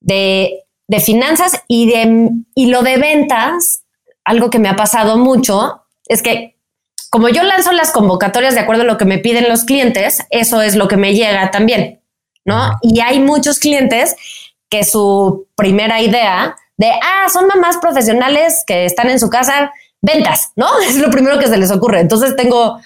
[0.00, 3.82] de, de finanzas y, de, y lo de ventas.
[4.24, 6.54] Algo que me ha pasado mucho es que
[7.10, 10.62] como yo lanzo las convocatorias de acuerdo a lo que me piden los clientes, eso
[10.62, 11.97] es lo que me llega también,
[12.44, 12.72] ¿no?
[12.82, 14.16] Y hay muchos clientes
[14.68, 20.52] que su primera idea de, ah, son mamás profesionales que están en su casa, ventas,
[20.56, 20.66] ¿no?
[20.88, 22.00] Es lo primero que se les ocurre.
[22.00, 22.80] Entonces tengo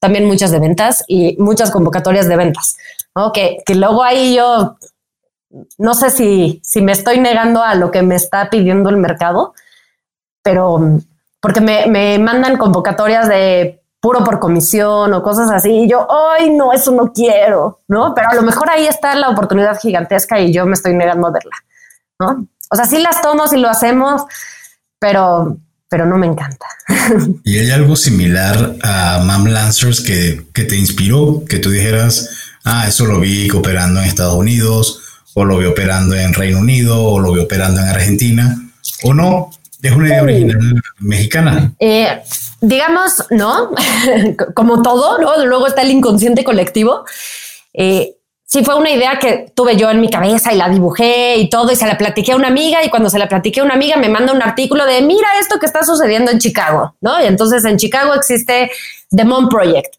[0.00, 2.76] también muchas de ventas y muchas convocatorias de ventas,
[3.14, 3.32] ¿no?
[3.32, 4.76] Que, que luego ahí yo
[5.78, 9.54] no sé si, si me estoy negando a lo que me está pidiendo el mercado,
[10.42, 10.78] pero
[11.40, 15.70] porque me, me mandan convocatorias de puro por comisión o cosas así.
[15.70, 18.14] Y yo, ay, no, eso no quiero, ¿no?
[18.14, 21.32] Pero a lo mejor ahí está la oportunidad gigantesca y yo me estoy negando a
[21.32, 21.56] verla,
[22.20, 22.46] ¿no?
[22.70, 24.22] O sea, sí las tomo, sí lo hacemos,
[24.98, 25.56] pero,
[25.88, 26.66] pero no me encanta.
[27.44, 31.44] ¿Y hay algo similar a Mam Lancers que, que te inspiró?
[31.48, 32.30] Que tú dijeras,
[32.64, 35.02] ah, eso lo vi operando en Estados Unidos,
[35.34, 38.56] o lo vi operando en Reino Unido, o lo vi operando en Argentina,
[39.04, 39.50] o no,
[39.82, 41.72] es una idea original mexicana.
[41.78, 42.22] Eh,
[42.60, 43.70] digamos, no,
[44.54, 45.44] como todo, ¿no?
[45.44, 47.04] Luego está el inconsciente colectivo.
[47.72, 51.50] Eh, sí fue una idea que tuve yo en mi cabeza y la dibujé y
[51.50, 53.74] todo y se la platiqué a una amiga y cuando se la platiqué a una
[53.74, 57.22] amiga me manda un artículo de mira esto que está sucediendo en Chicago, ¿no?
[57.22, 58.70] Y entonces en Chicago existe
[59.10, 59.96] The Mom Project.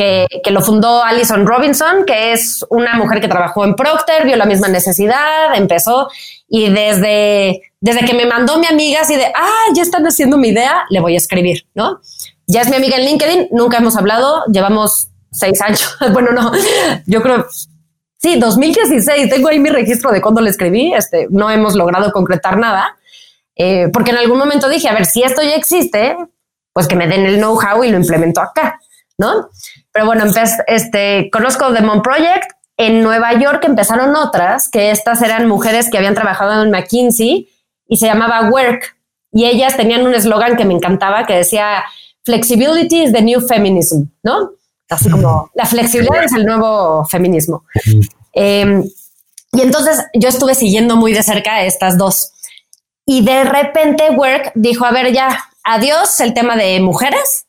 [0.00, 4.46] Que, lo fundó Alison Robinson, que es una mujer que trabajó en Procter, vio la
[4.46, 6.08] misma necesidad, empezó
[6.48, 10.48] y desde, desde que me mandó mi amiga así de, ah, ya están haciendo mi
[10.48, 12.00] idea, le voy a escribir, ¿no?
[12.46, 15.98] Ya es mi amiga en LinkedIn, nunca hemos hablado, llevamos seis años.
[16.12, 16.50] bueno, no,
[17.04, 17.44] yo creo,
[18.16, 22.56] sí, 2016, tengo ahí mi registro de cuando le escribí, este, no hemos logrado concretar
[22.56, 22.96] nada,
[23.54, 26.16] eh, porque en algún momento dije, a ver, si esto ya existe,
[26.72, 28.80] pues que me den el know-how y lo implemento acá,
[29.18, 29.50] ¿no?
[29.92, 35.20] Pero bueno, empecé, este, conozco The Mom Project, en Nueva York empezaron otras, que estas
[35.22, 37.48] eran mujeres que habían trabajado en McKinsey
[37.86, 38.96] y se llamaba Work,
[39.32, 41.84] y ellas tenían un eslogan que me encantaba que decía,
[42.24, 44.50] Flexibility is the new feminism, ¿no?
[44.88, 47.64] Así como la flexibilidad es el nuevo feminismo.
[48.32, 48.82] Em,
[49.52, 52.32] y entonces yo estuve siguiendo muy de cerca estas dos.
[53.06, 57.46] Y de repente Work dijo, a ver, ya, adiós el tema de mujeres.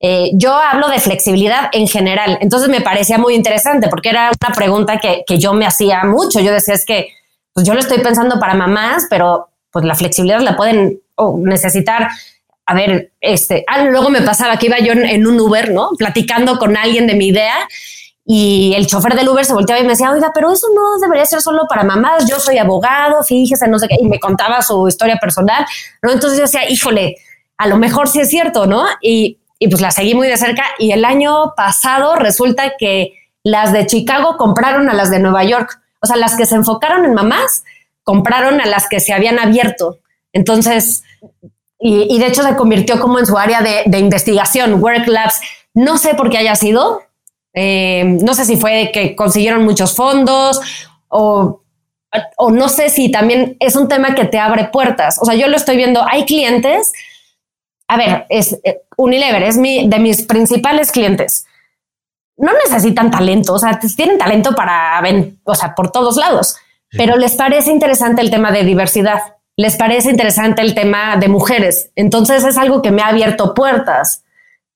[0.00, 2.38] Eh, yo hablo de flexibilidad en general.
[2.40, 6.40] Entonces me parecía muy interesante porque era una pregunta que, que yo me hacía mucho.
[6.40, 7.08] Yo decía, es que
[7.52, 11.00] pues yo lo estoy pensando para mamás, pero pues la flexibilidad la pueden
[11.38, 12.08] necesitar
[12.66, 15.90] a ver, este, ah, luego me pasaba que iba yo en, un Uber, ¿no?
[15.98, 17.68] Platicando con alguien de mi idea
[18.24, 21.26] y el chofer del Uber se volteaba y me decía, oiga, pero eso no debería
[21.26, 24.88] ser solo para mamás, yo soy abogado, fíjese, no sé qué, y me contaba su
[24.88, 25.66] historia personal,
[26.02, 26.10] ¿no?
[26.10, 27.16] Entonces yo decía, híjole,
[27.58, 28.86] a lo mejor sí es cierto, ¿no?
[29.02, 33.12] Y, y pues la seguí muy de cerca y el año pasado resulta que
[33.42, 37.04] las de Chicago compraron a las de Nueva York, o sea, las que se enfocaron
[37.04, 37.64] en mamás,
[38.02, 39.98] compraron a las que se habían abierto.
[40.32, 41.02] Entonces,
[41.78, 45.40] y, de hecho se convirtió como en su área de, investigación, Work Labs.
[45.74, 47.02] No sé por qué haya sido,
[47.52, 50.60] eh, no sé si fue que consiguieron muchos fondos
[51.08, 51.62] o,
[52.38, 55.18] o, no sé si también es un tema que te abre puertas.
[55.20, 56.92] O sea, yo lo estoy viendo, hay clientes,
[57.88, 61.46] a ver, es eh, Unilever, es mi, de mis principales clientes.
[62.36, 65.02] No necesitan talento, o sea, tienen talento para,
[65.44, 66.56] o sea, por todos lados,
[66.90, 69.20] pero les parece interesante el tema de diversidad
[69.56, 71.90] les parece interesante el tema de mujeres.
[71.94, 74.24] Entonces es algo que me ha abierto puertas.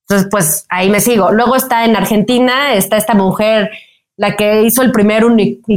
[0.02, 1.32] Entonces, pues ahí me sigo.
[1.32, 3.70] Luego está en Argentina, está esta mujer,
[4.18, 5.24] la que hizo el primer,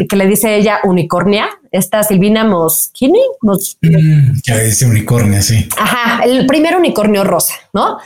[0.09, 3.21] que le dice ella unicornia, esta Silvina Moschini.
[3.41, 5.69] Mm, que le dice unicornia, sí.
[5.77, 7.99] Ajá, el primer unicornio rosa, ¿no?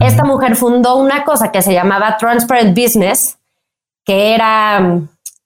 [0.00, 3.36] Esta mujer fundó una cosa que se llamaba Transparent Business,
[4.02, 4.98] que era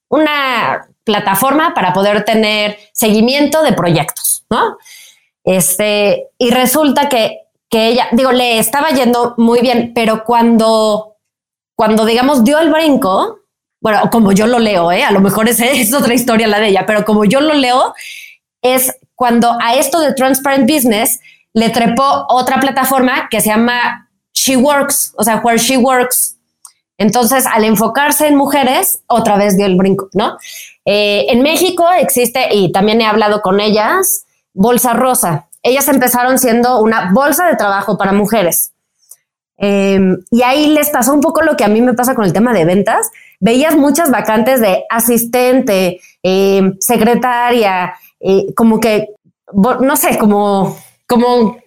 [0.08, 4.78] una plataforma para poder tener seguimiento de proyectos, ¿no?
[5.42, 11.16] Este, y resulta que, que ella, digo, le estaba yendo muy bien, pero cuando,
[11.74, 13.40] cuando digamos dio el brinco,
[13.84, 15.02] bueno, como yo lo leo, ¿eh?
[15.02, 17.94] a lo mejor es, es otra historia la de ella, pero como yo lo leo,
[18.62, 21.20] es cuando a esto de Transparent Business
[21.52, 26.38] le trepó otra plataforma que se llama She Works, o sea, Where She Works.
[26.96, 30.38] Entonces, al enfocarse en mujeres, otra vez dio el brinco, ¿no?
[30.86, 35.48] Eh, en México existe, y también he hablado con ellas, Bolsa Rosa.
[35.62, 38.72] Ellas empezaron siendo una bolsa de trabajo para mujeres.
[39.56, 42.32] Em, y ahí les pasó un poco lo que a mí me pasa con el
[42.32, 43.10] tema de ventas.
[43.44, 49.08] Veías muchas vacantes de asistente, em, secretaria, eh, como que,
[49.52, 51.58] no sé, como, como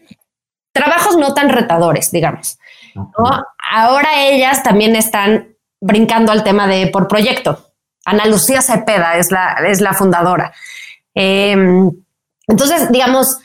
[0.72, 2.58] trabajos no tan retadores, digamos.
[3.72, 7.68] Ahora ellas también están brincando al tema de por proyecto.
[8.06, 10.52] Ana Lucía Cepeda es la, es la fundadora.
[11.14, 11.92] Em,
[12.48, 13.38] entonces, digamos,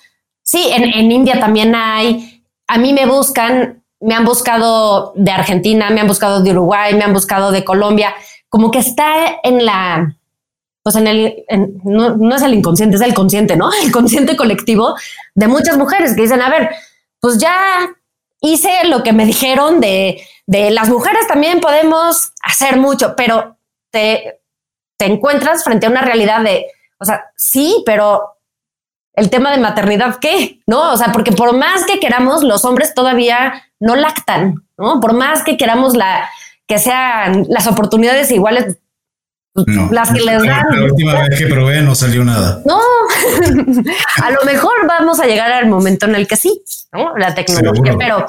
[0.42, 5.90] sí, en, en India también hay, a mí me buscan me han buscado de Argentina,
[5.90, 8.14] me han buscado de Uruguay, me han buscado de Colombia,
[8.48, 10.16] como que está en la,
[10.82, 11.44] pues en el,
[11.84, 13.70] no, es el inconsciente, es el consciente, ¿no?
[13.82, 14.96] El consciente colectivo
[15.34, 16.70] de muchas mujeres que dicen, a ver,
[17.20, 17.88] pues ya
[18.40, 23.56] hice lo que me dijeron de, de las mujeres también podemos hacer mucho, pero
[23.90, 24.40] te,
[24.96, 26.66] te encuentras frente a una realidad de,
[26.98, 28.36] o sea, sí, pero
[29.14, 30.60] el tema de maternidad, ¿qué?
[30.66, 30.92] ¿No?
[30.92, 35.00] O sea, porque por más que queramos, los hombres todavía no lactan, ¿no?
[35.00, 36.28] Por más que queramos la,
[36.66, 38.78] que sean las oportunidades iguales,
[39.52, 40.64] pues, las que les dan.
[40.70, 42.62] La última vez que probé no salió nada.
[42.64, 42.80] No,
[44.22, 47.16] a lo mejor vamos a llegar al momento en el que sí, ¿no?
[47.16, 48.26] La tecnología, pero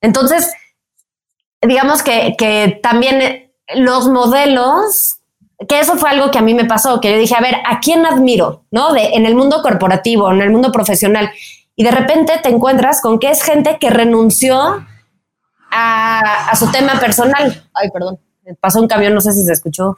[0.00, 0.52] entonces,
[1.62, 5.18] digamos que, que también los modelos
[5.68, 7.80] que eso fue algo que a mí me pasó, que yo dije, a ver, ¿a
[7.80, 8.64] quién admiro?
[8.70, 8.92] ¿No?
[8.92, 11.30] De, en el mundo corporativo, en el mundo profesional.
[11.74, 14.84] Y de repente te encuentras con que es gente que renunció
[15.70, 17.68] a, su tema personal.
[17.74, 18.18] Ay, perdón,
[18.60, 19.96] pasó un camión, no sé si se escuchó.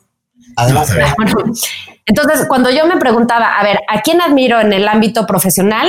[2.07, 5.89] entonces, cuando yo me preguntaba, a ver, ¿a quién admiro en el ámbito profesional?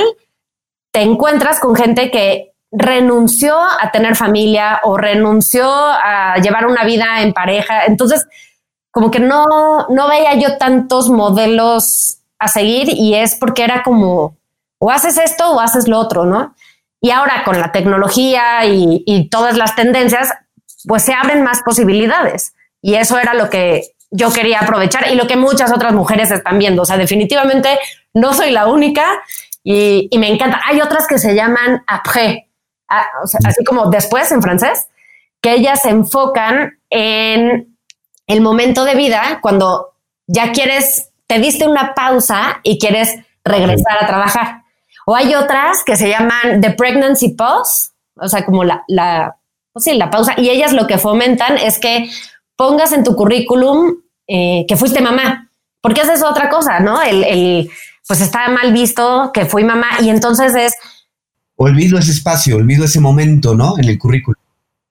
[0.92, 7.22] Te encuentras con gente que renunció a tener familia o renunció a llevar una vida
[7.22, 7.84] en pareja.
[7.86, 8.26] Entonces,
[8.90, 14.36] como que no, no veía yo tantos modelos a seguir y es porque era como,
[14.78, 16.54] o haces esto o haces lo otro, ¿no?
[17.00, 20.32] Y ahora con la tecnología y, y todas las tendencias,
[20.86, 22.54] pues se abren más posibilidades.
[22.82, 26.58] Y eso era lo que yo quería aprovechar y lo que muchas otras mujeres están
[26.58, 26.82] viendo.
[26.82, 27.78] O sea, definitivamente
[28.12, 29.06] no soy la única
[29.62, 30.60] y, y me encanta.
[30.66, 32.48] Hay otras que se llaman après,
[33.22, 34.88] o sea, así como después en francés,
[35.40, 37.69] que ellas se enfocan en
[38.30, 39.94] el momento de vida cuando
[40.26, 44.62] ya quieres, te diste una pausa y quieres regresar a trabajar.
[45.06, 49.36] O hay otras que se llaman The Pregnancy Pause, o sea, como la, la,
[49.72, 50.34] pues sí, la pausa.
[50.36, 52.08] Y ellas lo que fomentan es que
[52.56, 53.96] pongas en tu currículum
[54.28, 57.02] eh, que fuiste mamá, porque esa es otra cosa, ¿no?
[57.02, 57.70] El, el,
[58.06, 60.72] pues está mal visto que fui mamá y entonces es...
[61.56, 63.76] Olvido ese espacio, olvido ese momento, ¿no?
[63.78, 64.39] En el currículum.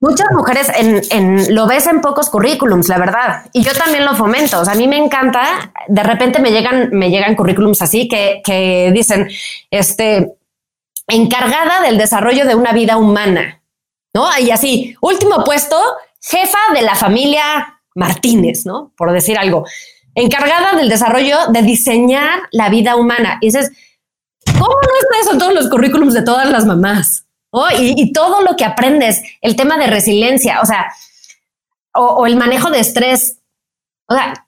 [0.02, 0.72] Muchas mujeres
[1.12, 3.46] en, lo ves en pocos currículums, la verdad.
[3.52, 4.62] Y yo también lo fomento.
[4.62, 5.74] O sea, a mí me encanta.
[5.90, 9.28] De repente me llegan, me llegan currículums así que, que dicen,
[9.70, 10.38] este,
[11.08, 13.62] encargada del desarrollo de una vida humana,
[14.14, 14.26] ¿no?
[14.40, 15.78] Y así, último puesto,
[16.22, 18.94] jefa de la familia Martínez, ¿no?
[18.96, 19.66] Por decir algo.
[20.16, 23.38] Encargada del desarrollo de diseñar la vida humana.
[23.42, 23.72] Y dices,
[24.46, 27.26] ¿cómo no está eso en todos los currículums de todas las mamás?
[27.80, 30.92] Y, todo lo que aprendes, el tema de resiliencia, o sea,
[31.94, 33.40] o, el manejo de estrés.
[34.08, 34.46] O sea,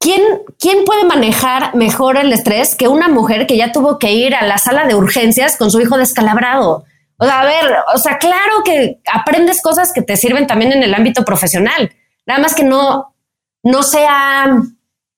[0.00, 0.22] ¿quién,
[0.58, 4.44] ¿quién puede manejar mejor el estrés que una mujer que ya tuvo que ir a
[4.44, 6.84] la sala de urgencias con su hijo descalabrado?
[7.18, 10.82] O sea, a ver, o sea, claro que aprendes cosas que te sirven también en
[10.82, 11.92] el ámbito profesional.
[12.26, 13.14] Nada más que no,
[13.62, 14.46] no sea,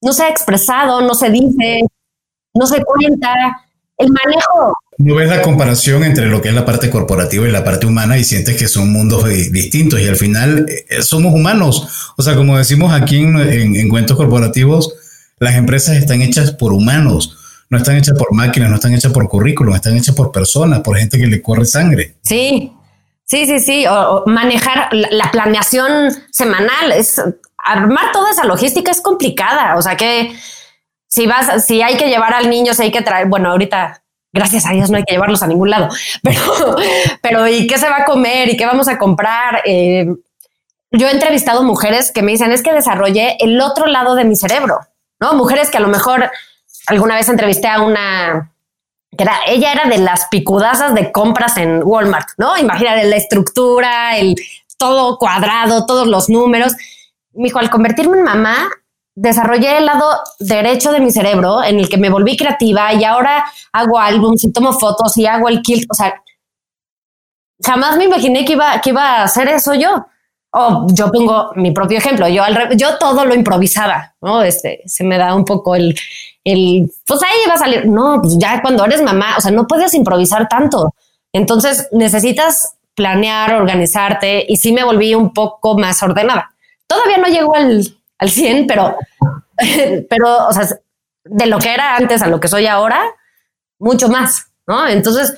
[0.00, 1.82] no sea expresado, no se dice,
[2.54, 3.34] no se cuenta.
[3.96, 7.62] El manejo, no ves la comparación entre lo que es la parte corporativa y la
[7.62, 12.12] parte humana y sientes que son mundos distintos y al final eh, somos humanos.
[12.16, 14.92] O sea, como decimos aquí en, cuentos corporativos,
[15.38, 19.28] las empresas están hechas por humanos, no están hechas por máquinas, no están hechas por
[19.28, 22.16] currículum, están hechas por personas, por gente que le corre sangre.
[22.22, 22.72] Sí,
[23.24, 23.84] sí, sí, sí.
[23.86, 27.22] O, manejar la, planeación semanal es
[27.56, 29.76] armar toda esa logística es complicada.
[29.76, 30.32] O sea que
[31.06, 34.02] si vas, si hay que llevar al niño, si hay que traer, bueno, ahorita
[34.32, 35.88] gracias a Dios no hay que llevarlos a ningún lado,
[36.22, 36.76] pero,
[37.22, 38.48] pero ¿y qué se va a comer?
[38.48, 39.62] ¿Y qué vamos a comprar?
[39.64, 40.06] Eh,
[40.90, 44.36] yo he entrevistado mujeres que me dicen, es que desarrollé el otro lado de mi
[44.36, 44.80] cerebro,
[45.20, 45.34] ¿no?
[45.34, 46.30] Mujeres que a lo mejor
[46.86, 48.52] alguna vez entrevisté a una,
[49.16, 52.56] que era, ella era de las picudazas de compras en Walmart, ¿no?
[52.56, 54.34] Imagínate la estructura, el
[54.78, 56.74] todo cuadrado, todos los números.
[57.34, 58.68] Me dijo, al convertirme en mamá,
[59.20, 60.06] desarrollé el lado
[60.38, 64.52] derecho de mi cerebro en el que me volví creativa y ahora hago álbums y
[64.52, 65.90] tomo fotos y hago el kilt.
[65.90, 66.22] O sea,
[67.64, 70.06] jamás me imaginé que iba, que iba a hacer eso yo.
[70.50, 74.42] O yo pongo mi propio ejemplo, yo, al, yo todo lo improvisaba, ¿no?
[74.42, 75.94] Este, se me da un poco el,
[76.42, 79.66] el, pues ahí va a salir, no, pues ya cuando eres mamá, o sea, no
[79.66, 80.94] puedes improvisar tanto.
[81.34, 86.50] Entonces necesitas planear, organizarte y sí me volví un poco más ordenada.
[86.86, 88.96] Todavía no llego al, al 100, pero,
[90.10, 90.68] pero, o sea,
[91.24, 93.00] de lo que era antes a lo que soy ahora,
[93.78, 94.86] mucho más, ¿no?
[94.88, 95.34] Entonces,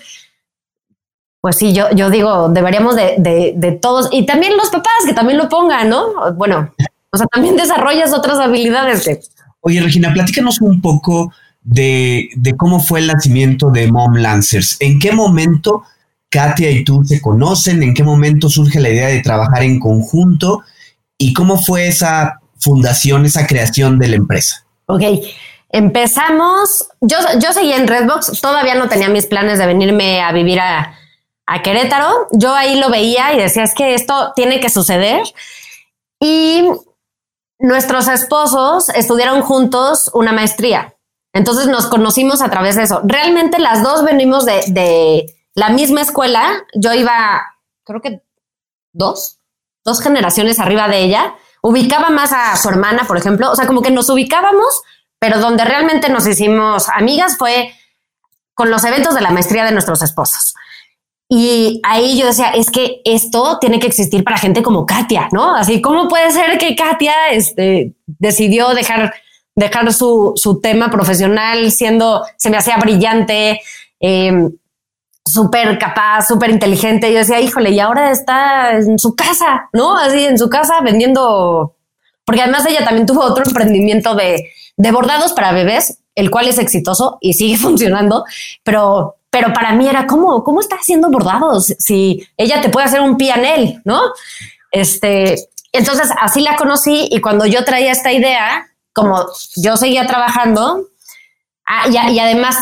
[1.41, 5.15] pues sí, yo, yo digo, deberíamos de, de, de, todos, y también los papás que
[5.15, 6.33] también lo pongan, ¿no?
[6.35, 6.73] Bueno,
[7.11, 9.21] o sea, también desarrollas otras habilidades que...
[9.61, 14.77] Oye, Regina, platícanos un poco de, de cómo fue el nacimiento de Mom Lancers.
[14.81, 15.83] ¿En qué momento
[16.31, 17.83] Katia y tú se conocen?
[17.83, 20.63] ¿En qué momento surge la idea de trabajar en conjunto?
[21.19, 24.65] ¿Y cómo fue esa fundación, esa creación de la empresa?
[24.87, 25.03] Ok,
[25.69, 30.61] empezamos, yo, yo seguía en Redbox, todavía no tenía mis planes de venirme a vivir
[30.61, 30.97] a,
[31.47, 35.23] a Querétaro, yo ahí lo veía y decía, es que esto tiene que suceder.
[36.21, 36.65] Y
[37.59, 40.95] nuestros esposos estudiaron juntos una maestría.
[41.33, 43.01] Entonces nos conocimos a través de eso.
[43.05, 46.65] Realmente las dos venimos de, de la misma escuela.
[46.75, 47.43] Yo iba,
[47.85, 48.23] creo que
[48.93, 49.39] dos,
[49.85, 51.35] dos generaciones arriba de ella.
[51.63, 53.51] Ubicaba más a su hermana, por ejemplo.
[53.51, 54.83] O sea, como que nos ubicábamos,
[55.19, 57.73] pero donde realmente nos hicimos amigas fue
[58.55, 60.55] con los eventos de la maestría de nuestros esposos.
[61.33, 65.55] Y ahí yo decía, es que esto tiene que existir para gente como Katia, ¿no?
[65.55, 69.15] Así, ¿cómo puede ser que Katia este, decidió dejar,
[69.55, 73.61] dejar su, su tema profesional siendo, se me hacía brillante,
[74.01, 74.49] eh,
[75.33, 77.13] súper capaz, súper inteligente?
[77.13, 79.97] Yo decía, híjole, y ahora está en su casa, ¿no?
[79.97, 81.77] Así, en su casa vendiendo,
[82.25, 84.51] porque además ella también tuvo otro emprendimiento de,
[84.93, 88.25] bordados para bebés, el cual es exitoso y sigue funcionando,
[88.63, 91.67] pero pero para mí era como, ¿cómo está haciendo bordados?
[91.79, 94.01] Si ella te puede hacer un pianel, ¿no?
[94.73, 95.37] Este,
[95.71, 99.25] entonces así la conocí y cuando yo traía esta idea, como
[99.57, 100.89] yo seguía trabajando,
[101.67, 102.57] ah, y, además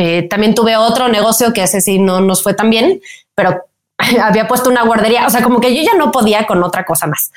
[0.00, 3.00] eh, también tuve otro negocio que ese sí no nos fue tan bien,
[3.34, 3.64] pero
[4.22, 7.06] había puesto una guardería, o sea, como que yo ya no podía con otra cosa
[7.06, 7.30] más.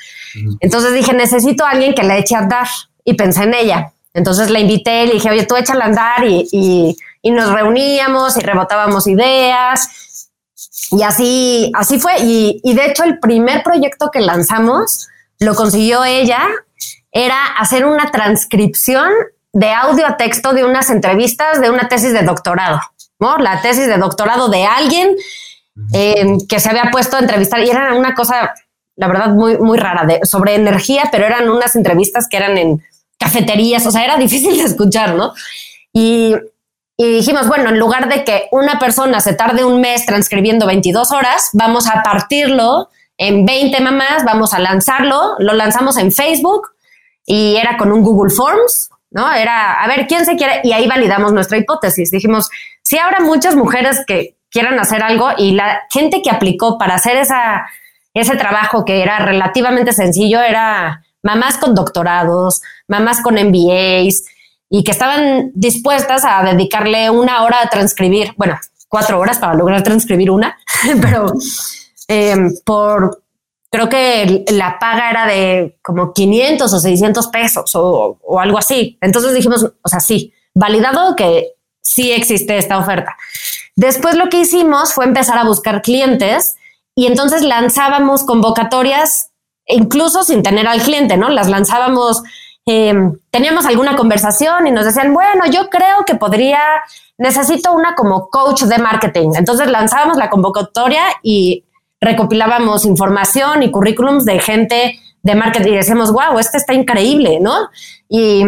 [0.60, 2.66] Entonces dije, necesito a alguien que le eche a andar
[3.04, 3.92] y pensé en ella.
[4.12, 8.36] Entonces la invité, le dije, oye, tú échala a andar y, y y nos reuníamos
[8.36, 10.28] y rebotábamos ideas.
[10.90, 12.20] Y así, así fue.
[12.20, 15.08] Y, y de hecho, el primer proyecto que lanzamos
[15.40, 16.46] lo consiguió ella,
[17.10, 19.10] era hacer una transcripción
[19.54, 22.80] de audio a texto de unas entrevistas de una tesis de doctorado,
[23.18, 23.38] ¿no?
[23.38, 25.16] La tesis de doctorado de alguien
[25.92, 28.52] eh, que se había puesto a entrevistar y era una cosa,
[28.96, 32.82] la verdad, muy, muy rara de, sobre energía, pero eran unas entrevistas que eran en
[33.18, 35.32] cafeterías, o sea, era difícil de escuchar, ¿no?
[35.92, 36.34] Y
[36.96, 41.10] y dijimos, bueno, en lugar de que una persona se tarde un mes transcribiendo 22
[41.10, 42.88] horas, vamos a partirlo
[43.18, 46.70] en 20 mamás, vamos a lanzarlo, lo lanzamos en Facebook
[47.26, 49.32] y era con un Google Forms, ¿no?
[49.32, 50.60] Era, a ver, ¿quién se quiere?
[50.64, 52.10] Y ahí validamos nuestra hipótesis.
[52.10, 52.50] Dijimos,
[52.82, 57.16] si habrá muchas mujeres que quieran hacer algo y la gente que aplicó para hacer
[57.16, 57.66] esa,
[58.12, 64.24] ese trabajo que era relativamente sencillo era mamás con doctorados, mamás con MBAs,
[64.68, 68.58] y que estaban dispuestas a dedicarle una hora a transcribir, bueno,
[68.88, 70.58] cuatro horas para lograr transcribir una,
[71.00, 71.32] pero
[72.08, 73.23] eh, por,
[73.74, 78.96] creo que la paga era de como 500 o 600 pesos o, o algo así.
[79.00, 83.16] Entonces dijimos, o sea, sí, validado que sí existe esta oferta.
[83.74, 86.54] Después lo que hicimos fue empezar a buscar clientes
[86.94, 89.30] y entonces lanzábamos convocatorias
[89.66, 91.28] incluso sin tener al cliente, ¿no?
[91.30, 92.22] Las lanzábamos
[92.66, 92.94] eh,
[93.30, 96.60] teníamos alguna conversación y nos decían, bueno, yo creo que podría,
[97.18, 99.30] necesito una como coach de marketing.
[99.34, 101.64] Entonces lanzábamos la convocatoria y
[102.04, 107.70] recopilábamos información y currículums de gente de marketing y decíamos, wow, este está increíble, ¿no?
[108.08, 108.44] Y,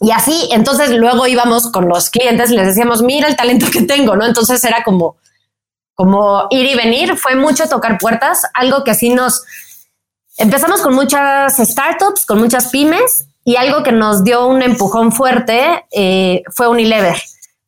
[0.00, 3.82] y así, entonces luego íbamos con los clientes y les decíamos, mira el talento que
[3.82, 4.26] tengo, ¿no?
[4.26, 5.16] Entonces era como,
[5.94, 9.44] como ir y venir, fue mucho tocar puertas, algo que así nos,
[10.36, 15.84] Empezamos con muchas startups, con muchas pymes y algo que nos dio un empujón fuerte
[15.92, 17.16] eh, fue Unilever.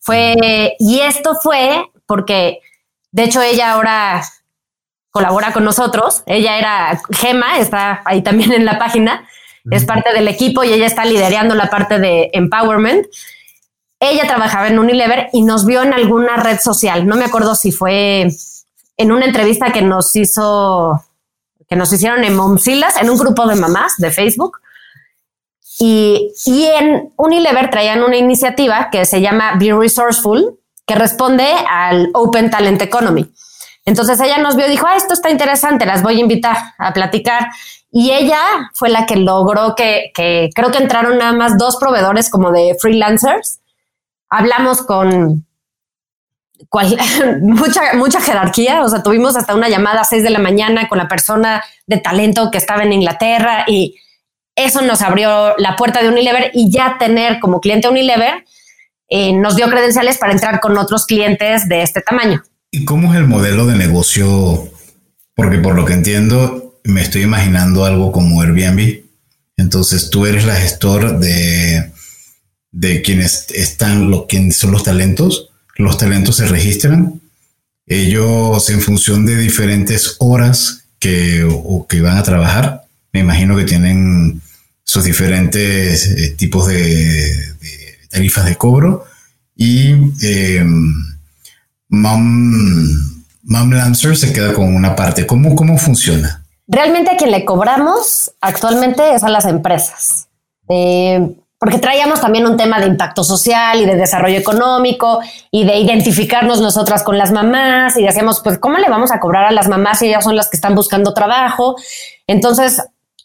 [0.00, 2.60] Fue, y esto fue porque,
[3.12, 4.22] de hecho, ella ahora
[5.16, 6.22] colabora con nosotros.
[6.26, 9.26] Ella era Gema, está ahí también en la página,
[9.70, 13.06] es parte del equipo y ella está liderando la parte de empowerment.
[13.98, 17.06] ella trabajaba en Unilever y nos vio en alguna red social.
[17.06, 18.28] No me acuerdo si fue
[18.98, 21.00] en una entrevista que nos hizo,
[21.66, 24.58] que nos hicieron en Momsilas, en un grupo de mamás de Facebook.
[25.78, 32.10] Y, y en Unilever traían una iniciativa que se llama Be Resourceful, que responde al
[32.12, 33.32] Open Talent Economy.
[33.86, 36.92] Entonces ella nos vio y dijo, ah, esto está interesante, las voy a invitar a
[36.92, 37.48] platicar.
[37.90, 38.40] Y ella
[38.74, 42.76] fue la que logró que, que creo que entraron nada más dos proveedores como de
[42.78, 43.60] freelancers.
[44.28, 45.46] Hablamos con
[47.40, 50.98] mucha, mucha jerarquía, o sea, tuvimos hasta una llamada a seis de la mañana con
[50.98, 53.96] la persona de talento que estaba en Inglaterra y
[54.56, 58.44] eso nos abrió la puerta de Unilever y ya tener como cliente Unilever
[59.08, 62.42] eh, nos dio credenciales para entrar con otros clientes de este tamaño.
[62.70, 64.70] ¿Y cómo es el modelo de negocio?
[65.34, 69.02] Porque por lo que entiendo, me estoy imaginando algo como Airbnb.
[69.56, 71.92] Entonces tú eres la gestor de,
[72.72, 75.50] de quienes están, lo, quienes son los talentos.
[75.76, 77.20] Los talentos se registran.
[77.86, 83.64] Ellos en función de diferentes horas que, o que van a trabajar, me imagino que
[83.64, 84.42] tienen
[84.82, 87.54] sus diferentes eh, tipos de,
[88.10, 89.04] tarifas de cobro
[89.54, 90.64] y eh,
[91.88, 95.26] Mom, Lancer se queda con una parte.
[95.26, 96.44] ¿Cómo, ¿Cómo funciona?
[96.68, 100.28] Realmente a quien le cobramos actualmente es a las empresas.
[100.68, 105.20] Eh, porque traíamos también un tema de impacto social y de desarrollo económico
[105.50, 109.46] y de identificarnos nosotras con las mamás y decíamos, pues, ¿cómo le vamos a cobrar
[109.46, 111.76] a las mamás si ellas son las que están buscando trabajo?
[112.26, 112.82] Entonces,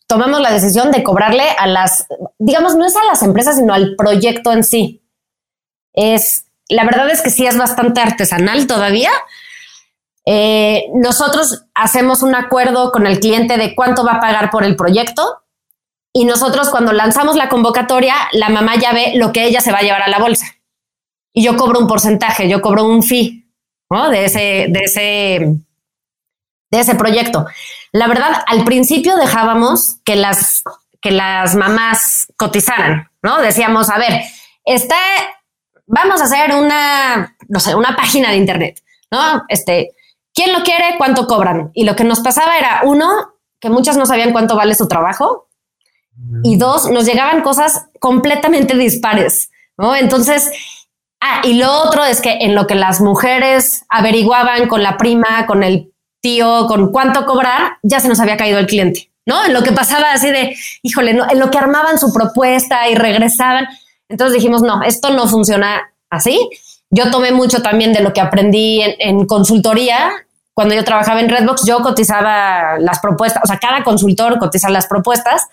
[0.08, 2.08] tomamos la decisión de cobrarle a las,
[2.40, 5.02] digamos, no es a las empresas, sino al proyecto en sí.
[5.94, 9.12] Es la verdad es que sí es bastante artesanal todavía.
[10.26, 14.76] Eh, nosotros hacemos un acuerdo con el cliente de cuánto va a pagar por el
[14.76, 15.42] proyecto
[16.14, 19.80] y nosotros cuando lanzamos la convocatoria, la mamá ya ve lo que ella se va
[19.80, 20.46] a llevar a la bolsa.
[21.34, 23.42] Y yo cobro un porcentaje, yo cobro un fee
[24.12, 25.02] de, ese, de, ese,
[26.72, 27.46] de ese proyecto.
[27.92, 30.64] La verdad, al principio dejábamos que las,
[31.02, 33.42] que las mamás cotizaran, ¿no?
[33.42, 34.22] Decíamos, a ver,
[34.66, 34.98] está
[35.92, 38.82] vamos a hacer una, no sé, una página de internet,
[39.12, 39.44] ¿no?
[39.50, 39.92] Este,
[40.34, 40.96] ¿quién lo quiere?
[40.98, 41.72] ¿Cuánto cobran?
[41.74, 45.50] Y lo que nos pasaba era, uno, que muchas no sabían cuánto vale su trabajo,
[46.44, 49.96] y dos, nos llegaban cosas completamente dispares, ¿no?
[49.96, 50.52] Entonces,
[51.20, 55.46] ah, y lo otro es que en lo que las mujeres averiguaban con la prima,
[55.48, 59.46] con el tío, con cuánto cobrar, ya se nos había caído el cliente, ¿no?
[59.46, 62.96] En lo que pasaba así de, híjole, no, en lo que armaban su propuesta y
[62.96, 63.68] regresaban,
[64.12, 66.50] entonces dijimos, no, esto no funciona así.
[66.90, 70.12] Yo tomé mucho también de lo que aprendí en, consultoría.
[70.54, 74.88] Cuando yo trabajaba en Redbox, yo cotizaba las propuestas, o sea, cada consultor cotiza las
[74.88, 75.48] propuestas.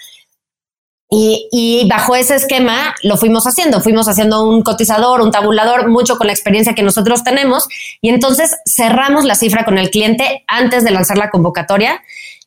[1.10, 6.26] Y, bajo ese esquema lo fuimos haciendo, fuimos haciendo un cotizador, un tabulador, mucho con
[6.26, 7.66] la experiencia que nosotros tenemos.
[8.02, 12.02] Y entonces cerramos la cifra con el cliente antes de lanzar la convocatoria.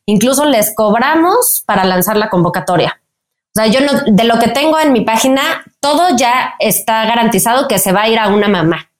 [0.06, 3.01] Incluso les cobramos para lanzar la convocatoria.
[3.54, 7.68] O sea, yo no, de lo que tengo en mi página, todo ya está garantizado
[7.68, 8.90] que se va a ir a una mamá.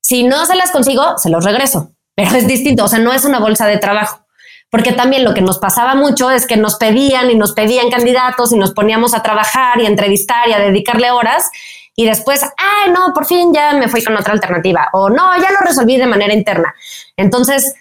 [0.00, 2.84] Si no se las consigo, se los regreso, pero es distinto.
[2.84, 4.24] O sea, no es una bolsa de trabajo.
[4.70, 8.52] Porque también lo que nos pasaba mucho es que nos pedían y nos pedían candidatos
[8.52, 11.50] y nos poníamos a trabajar y a entrevistar y a dedicarle horas
[11.96, 15.50] y después, ah, no, por fin ya me fui con otra alternativa o no, ya
[15.50, 16.72] lo resolví de manera interna.
[17.16, 17.74] Entonces,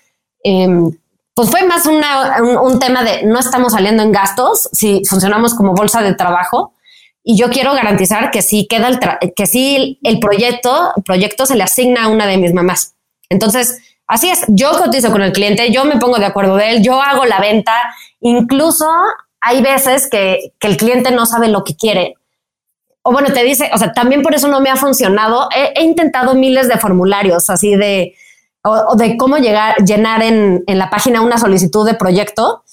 [0.44, 0.68] eh,
[1.38, 6.02] pues fue más un, tema de no estamos saliendo en gastos si funcionamos como bolsa
[6.02, 6.74] de trabajo
[7.24, 9.00] y yo quiero garantizar que sí queda el
[9.36, 12.96] que sí el proyecto proyecto se le asigna a una de mis mamás.
[13.30, 13.78] Entonces,
[14.08, 17.00] así es, yo cotizo con el cliente, yo me pongo de acuerdo de él, yo
[17.00, 17.84] hago la venta,
[18.20, 18.90] incluso
[19.40, 22.16] hay veces que el cliente no sabe lo que quiere.
[23.04, 25.50] O bueno, te dice, o sea, también por eso no me ha funcionado.
[25.56, 28.16] he intentado miles de formularios así de,
[28.64, 32.64] o, de cómo llegar, llenar en, en, la página una solicitud de proyecto.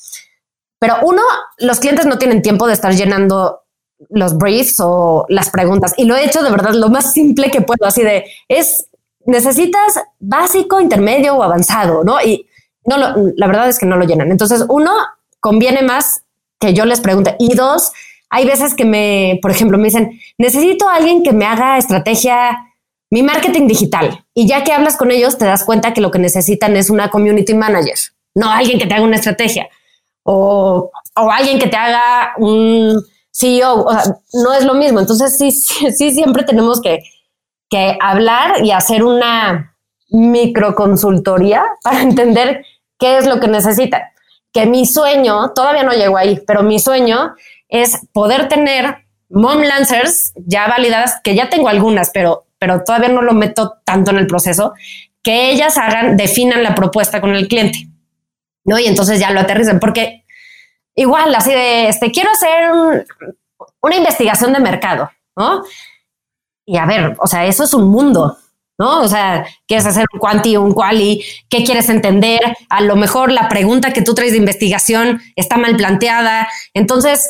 [0.78, 1.22] Pero uno,
[1.58, 3.64] los clientes no tienen tiempo de estar llenando
[4.10, 5.94] los briefs o las preguntas.
[5.96, 8.88] Y lo he hecho de verdad lo más simple que puedo, así de, es,
[9.26, 12.20] necesitas básico, intermedio o avanzado, ¿no?
[12.20, 12.46] Y
[12.84, 14.30] no, la verdad es que no lo llenan.
[14.30, 14.92] Entonces, uno,
[15.40, 16.22] conviene más
[16.58, 17.36] que yo les pregunte.
[17.38, 17.92] Y dos,
[18.30, 22.73] hay veces que me, por ejemplo, me dicen, necesito a alguien que me haga estrategia
[23.10, 24.24] mi marketing digital.
[24.34, 27.10] Y ya que hablas con ellos, te das cuenta que lo que necesitan es una
[27.10, 27.94] community manager,
[28.34, 29.68] no alguien que te haga una estrategia
[30.24, 33.00] o, o alguien que te haga un
[33.30, 33.84] CEO.
[33.84, 35.00] O sea, no es lo mismo.
[35.00, 37.02] Entonces, sí, sí, siempre tenemos que,
[37.68, 39.76] que hablar y hacer una
[40.10, 42.64] microconsultoría para entender
[42.98, 44.02] qué es lo que necesitan.
[44.52, 47.34] Que mi sueño, todavía no llego ahí, pero mi sueño
[47.68, 53.22] es poder tener mom lancers ya validadas, que ya tengo algunas, pero pero todavía no
[53.22, 54.74] lo meto tanto en el proceso,
[55.22, 57.88] que ellas hagan, definan la propuesta con el cliente,
[58.64, 58.78] ¿no?
[58.78, 60.24] Y entonces ya lo aterrizan, porque
[60.94, 62.70] igual, así de, este, quiero hacer
[63.80, 65.62] una investigación de mercado, ¿no?
[66.66, 68.36] Y a ver, o sea, eso es un mundo,
[68.78, 69.02] ¿no?
[69.02, 72.40] O sea, quieres hacer un quanti, un quali, ¿qué quieres entender?
[72.68, 76.48] A lo mejor la pregunta que tú traes de investigación está mal planteada.
[76.72, 77.28] Entonces,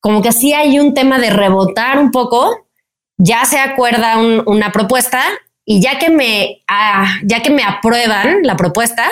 [0.00, 2.67] como que sí hay un tema de rebotar un poco,
[3.18, 5.22] ya se acuerda una propuesta
[5.64, 9.06] y ya que me, ah, ya que me aprueban la propuesta,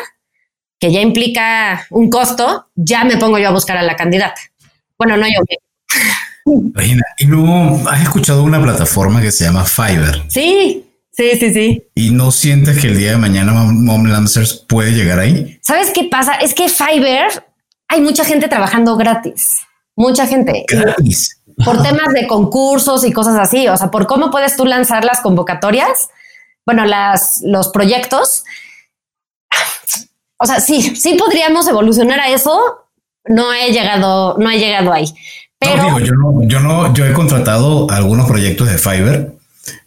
[0.79, 4.41] que ya implica un costo, ya me pongo yo a buscar a la candidata.
[4.99, 5.43] Bueno, no yo.
[6.73, 10.25] Regina, ¿y no has escuchado una plataforma que se llama Fiverr?
[10.29, 10.87] Sí,
[11.17, 11.83] Sí, sí, sí.
[11.95, 15.59] ¿Y no sientes que el día de mañana Mom Lancers puede llegar ahí?
[15.63, 16.35] ¿Sabes qué pasa?
[16.35, 17.43] Es que Fiverr
[17.89, 19.61] hay mucha gente trabajando gratis.
[19.95, 20.67] Mucha gente.
[20.69, 21.41] Gratis.
[21.65, 23.69] Por temas de concursos y cosas así.
[23.69, 26.11] O sea, por cómo puedes tú lanzar las convocatorias.
[26.65, 28.45] Bueno, las, los proyectos.
[30.39, 32.87] O sea, sí, sí podríamos evolucionar a eso.
[33.25, 35.07] No he llegado, no he llegado ahí.
[35.59, 39.37] Pero no, digo, yo no, yo no, yo he contratado algunos proyectos de Fiverr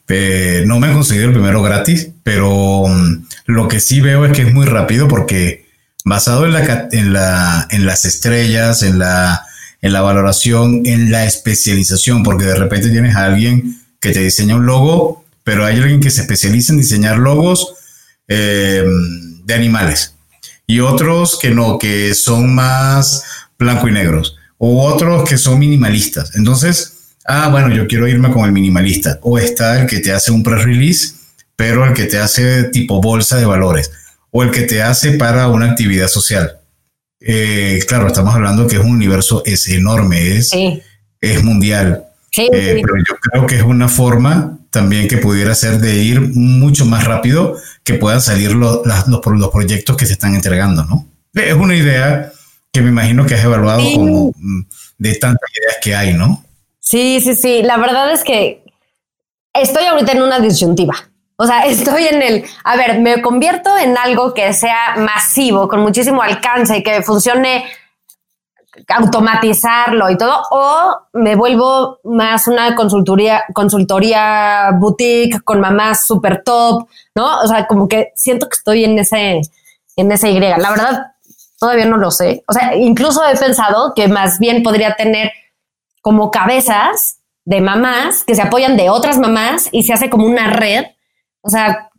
[0.09, 4.33] eh, no me han conseguido el primero gratis, pero mm, lo que sí veo es
[4.33, 5.67] que es muy rápido porque
[6.03, 9.45] basado en, la, en, la, en las estrellas, en la,
[9.81, 14.55] en la valoración, en la especialización, porque de repente tienes a alguien que te diseña
[14.55, 17.73] un logo, pero hay alguien que se especializa en diseñar logos
[18.27, 18.83] eh,
[19.45, 20.13] de animales
[20.69, 23.23] y otros que no, que son más
[23.57, 26.35] blanco y negros, o otros que son minimalistas.
[26.35, 29.17] Entonces, ah, bueno, yo quiero irme con el minimalista.
[29.23, 31.15] O está el que te hace un pre-release,
[31.55, 33.91] pero el que te hace tipo bolsa de valores.
[34.29, 36.58] O el que te hace para una actividad social.
[37.21, 40.51] Eh, claro, estamos hablando que es un universo, es enorme, es,
[41.21, 42.05] es mundial.
[42.37, 46.85] Eh, pero yo creo que es una forma también que pudiera ser de ir mucho
[46.85, 51.07] más rápido que puedan salir los, los, proyectos que se están entregando, ¿no?
[51.33, 52.31] Es una idea
[52.71, 54.61] que me imagino que has evaluado como mm,
[54.99, 56.43] de tantas ideas que hay, ¿no?
[56.79, 57.61] Sí, sí, sí.
[57.63, 58.63] La verdad es que
[59.53, 61.08] estoy ahorita en una disyuntiva.
[61.41, 65.79] O sea, estoy en el, a ver, me convierto en algo que sea masivo, con
[65.81, 67.65] muchísimo alcance y que funcione
[68.87, 76.87] automatizarlo y todo, o me vuelvo más una consultoría, consultoría boutique con mamás super top,
[77.15, 77.39] ¿no?
[77.41, 79.41] O sea, como que siento que estoy en ese,
[79.95, 80.39] en ese Y.
[80.39, 81.13] La verdad,
[81.59, 82.43] todavía no lo sé.
[82.47, 85.31] O sea, incluso he pensado que más bien podría tener
[86.01, 90.51] como cabezas de mamás que se apoyan de otras mamás y se hace como una
[90.51, 90.85] red.
[91.41, 91.89] O sea,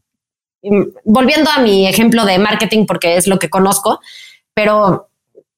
[1.05, 4.01] volviendo a mi ejemplo de marketing, porque es lo que conozco,
[4.55, 5.09] pero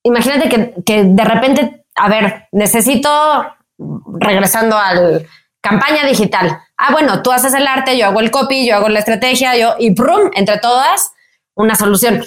[0.03, 0.49] imagínate
[0.85, 3.11] que, de repente, a ver, necesito,
[4.19, 5.27] regresando al
[5.61, 6.61] campaña digital.
[6.77, 9.77] Ah, bueno, tú haces el arte, yo hago el copy, yo hago la estrategia, yo,
[9.79, 10.31] y ¡prum!
[10.35, 11.13] entre todas,
[11.55, 12.25] una solución.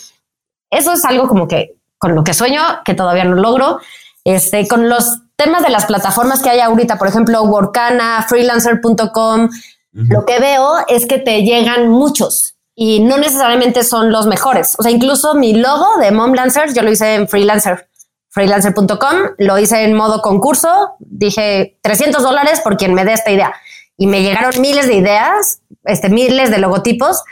[0.70, 3.80] Eso es algo como que con lo que sueño, que todavía no logro.
[4.24, 9.50] Este, con los temas de las plataformas que hay ahorita, por ejemplo, Workana, freelancer.com,
[9.96, 14.76] lo que veo es que te llegan muchos y no necesariamente son los mejores.
[14.78, 17.88] O sea, incluso mi logo de Mom Lancers yo lo hice en freelancer,
[18.30, 23.56] freelancer.com, lo hice en modo concurso, dije 300 dólares por quien me dé esta idea.
[23.98, 27.24] Y me llegaron miles de ideas, este, miles de logotipos.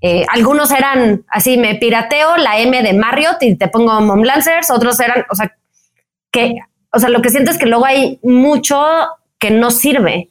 [0.00, 4.70] Eh, algunos eran así, me pirateo la M de Marriott y te pongo Mom Lancers,
[4.70, 5.52] otros eran, o sea,
[6.30, 6.54] que
[6.92, 8.80] o sea, lo que siento es que luego hay mucho
[9.38, 10.28] que no sirve.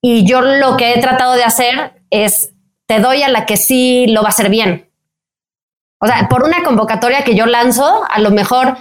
[0.00, 2.52] Y yo lo que he tratado de hacer es,
[2.86, 4.90] te doy a la que sí lo va a hacer bien.
[6.00, 8.76] O sea, por una convocatoria que yo lanzo, a lo mejor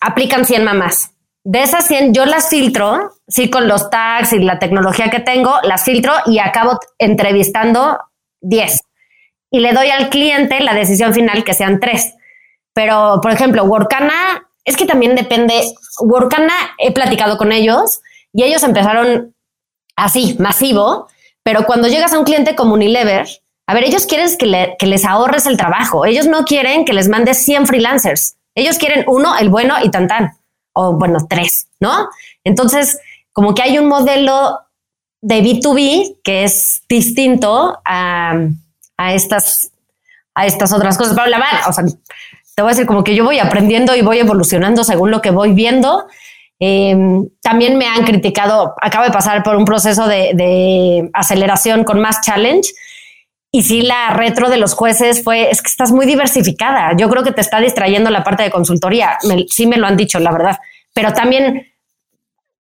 [0.00, 1.12] aplican 100 mamás.
[1.44, 5.54] De esas 100 yo las filtro, sí, con los tags y la tecnología que tengo,
[5.62, 7.98] las filtro y acabo entrevistando
[8.40, 8.80] 10.
[9.52, 12.14] Y le doy al cliente la decisión final que sean 3.
[12.74, 15.62] Pero, por ejemplo, Workana es que también depende.
[16.00, 18.00] Workana, he platicado con ellos
[18.32, 19.34] y ellos empezaron
[20.00, 21.08] así, masivo,
[21.42, 23.26] pero cuando llegas a un cliente como Unilever,
[23.66, 26.04] a ver, ellos quieren que, les ahorres el trabajo.
[26.04, 28.36] Ellos no quieren que les mandes 100 freelancers.
[28.56, 30.36] Ellos quieren uno, el bueno y tan tan.
[30.72, 32.08] O bueno, tres, ¿no?
[32.42, 32.98] Entonces,
[33.32, 34.58] como que hay un modelo
[35.20, 38.34] de B2B que es distinto a,
[38.96, 39.70] a estas,
[40.34, 41.14] a estas otras cosas.
[41.14, 41.38] Pero la
[42.56, 45.30] te voy a decir como que yo voy aprendiendo y voy evolucionando según lo que
[45.30, 46.06] voy viendo.
[46.62, 46.94] Eh,
[47.40, 52.72] también me han criticado, acabo de pasar por un proceso de, aceleración con más challenge.
[53.50, 56.92] Y sí, la retro de los jueces fue, es que estás muy diversificada.
[56.96, 59.18] Yo creo que te está distrayendo la parte de consultoría.
[59.48, 60.58] sí me lo han dicho, la verdad.
[60.92, 61.66] Pero también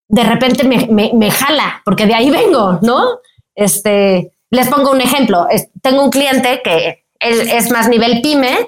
[0.09, 3.19] de repente me, me, jala, porque de ahí vengo, ¿no?
[3.55, 5.47] Este, Les pongo un ejemplo.
[5.81, 8.67] tengo un cliente que es más nivel pyme,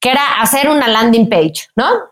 [0.00, 2.09] que era hacer una landing page, ¿no?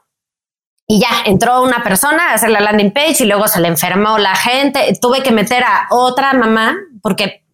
[0.90, 4.16] Y ya entró una persona a hacer la landing page y luego se le enfermó
[4.16, 4.98] la gente.
[5.00, 7.44] Tuve que meter a otra mamá porque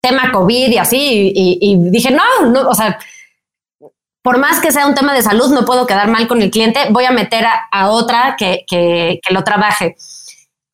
[0.00, 1.32] tema COVID y así.
[1.34, 2.98] Y, dije, no, no, o sea,
[4.22, 6.80] por más que sea un tema de salud, no puedo quedar mal con el cliente.
[6.90, 9.96] Voy a meter a, otra que, que, que lo trabaje.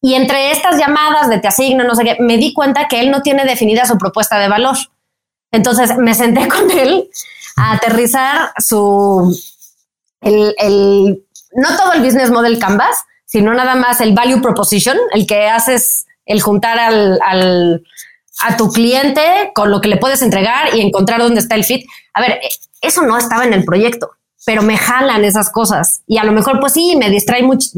[0.01, 3.11] Y entre estas llamadas de te asigno, no sé qué, me di cuenta que él
[3.11, 4.77] no tiene definida su propuesta de valor.
[5.51, 7.09] Entonces me senté con él
[7.57, 9.37] a aterrizar su,
[10.21, 11.25] el, el,
[11.55, 16.07] no todo el business model canvas, sino nada más el value proposition, el que haces,
[16.27, 17.83] el juntar al, al,
[18.41, 21.87] a tu cliente con lo que le puedes entregar y encontrar dónde está el fit.
[22.15, 22.41] A ver,
[22.81, 24.11] eso no estaba en el proyecto,
[24.45, 27.69] pero me jalan esas cosas y a lo mejor pues sí, me distrae mucho,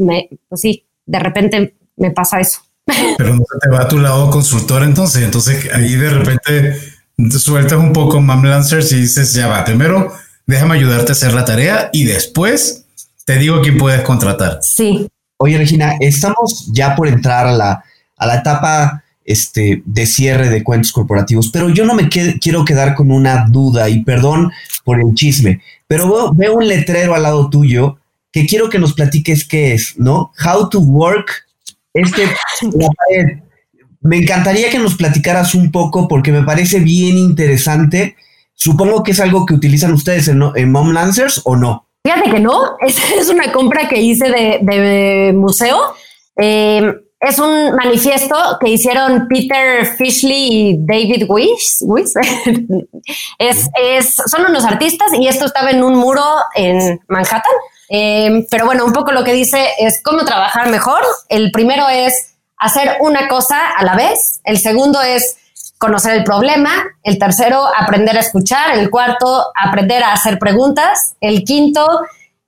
[0.47, 2.61] pues sí, de repente me pasa eso.
[3.17, 6.79] Pero no te va a tu lado consultor entonces, entonces ahí de repente
[7.37, 10.11] sueltas un poco Mam Lancers y dices, ya va, primero
[10.51, 12.80] déjame ayudarte a hacer la tarea y después
[13.31, 14.59] te digo quién puedes contratar.
[14.61, 15.07] Sí.
[15.37, 17.83] Oye, Regina, estamos ya por entrar a la,
[18.17, 22.93] a la etapa este, de cierre de cuentos corporativos, pero yo no me quiero quedar
[22.93, 24.51] con una duda y perdón
[24.83, 27.99] por el chisme, pero veo, veo un letrero al lado tuyo
[28.33, 30.33] que quiero que nos platiques qué es, ¿no?
[30.45, 31.31] How to work
[31.93, 32.23] este,
[34.01, 38.17] Me encantaría que nos platicaras un poco porque me parece bien interesante.
[38.55, 41.87] Supongo que es algo que utilizan ustedes en, en Mom Lancers o no.
[42.03, 45.93] Fíjate que no, es, es una compra que hice de, museo.
[46.37, 51.27] Eh, es un manifiesto que hicieron Peter Fishley y David
[53.37, 56.23] es, es, son unos artistas y esto estaba en un muro
[56.55, 57.53] en Manhattan.
[57.89, 61.03] Eh, pero bueno, un poco lo que dice es cómo trabajar mejor.
[61.29, 64.41] El primero es hacer una cosa a la vez.
[64.43, 65.37] El segundo es
[65.81, 66.71] conocer el problema.
[67.03, 68.77] El tercero, aprender a escuchar.
[68.77, 71.15] El cuarto, aprender a hacer preguntas.
[71.19, 71.85] El quinto,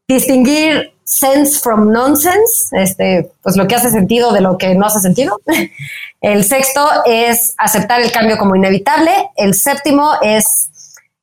[0.08, 5.00] distinguir sense from nonsense, este, pues lo que hace sentido de lo que no hace
[5.00, 5.42] sentido.
[6.22, 9.12] El sexto es aceptar el cambio como inevitable.
[9.36, 10.70] El séptimo es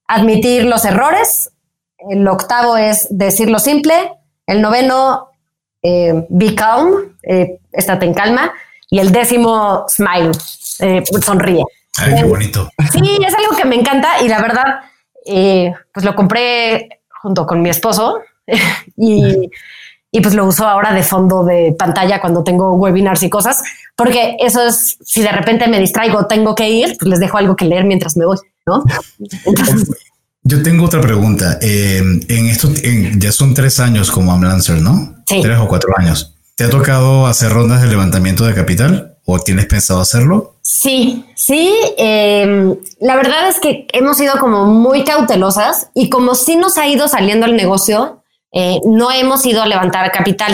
[0.06, 1.52] admitir los errores.
[2.10, 4.12] El octavo es decir lo simple.
[4.46, 5.30] El noveno,
[5.82, 8.52] eh, be calm, eh, estate en calma.
[8.90, 10.32] Y el décimo, smile,
[10.80, 11.64] eh, sonríe.
[12.00, 12.70] Ay, qué bonito.
[12.92, 14.64] Sí, es algo que me encanta y la verdad,
[15.26, 18.20] eh, pues lo compré junto con mi esposo
[18.96, 19.50] y,
[20.10, 23.62] y, pues lo uso ahora de fondo de pantalla cuando tengo webinars y cosas,
[23.96, 27.54] porque eso es, si de repente me distraigo, tengo que ir, pues les dejo algo
[27.54, 28.82] que leer mientras me voy, ¿no?
[30.42, 31.58] Yo tengo otra pregunta.
[31.60, 32.68] Eh, en esto
[33.18, 35.22] ya son tres años como Amlancer, ¿no?
[35.26, 35.40] Sí.
[35.42, 36.34] Tres o cuatro años.
[36.56, 40.56] ¿Te ha tocado hacer rondas de levantamiento de capital o tienes pensado hacerlo?
[40.62, 41.72] Sí, sí.
[41.96, 46.86] Em, la verdad es que hemos sido como muy cautelosas y como sí nos ha
[46.86, 50.52] ido saliendo el negocio, eh, no hemos ido a levantar capital,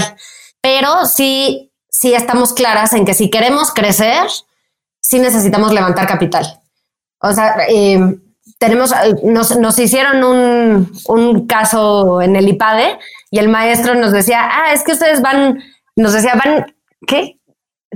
[0.61, 4.27] pero sí, sí estamos claras en que si queremos crecer,
[5.01, 6.61] sí necesitamos levantar capital.
[7.21, 8.21] O sea, em,
[8.59, 8.93] tenemos,
[9.23, 12.99] nos, nos hicieron un, un, caso en el IPADE
[13.31, 15.63] y el maestro nos decía, ah, es que ustedes van,
[15.95, 16.75] nos decía, van,
[17.07, 17.36] ¿qué?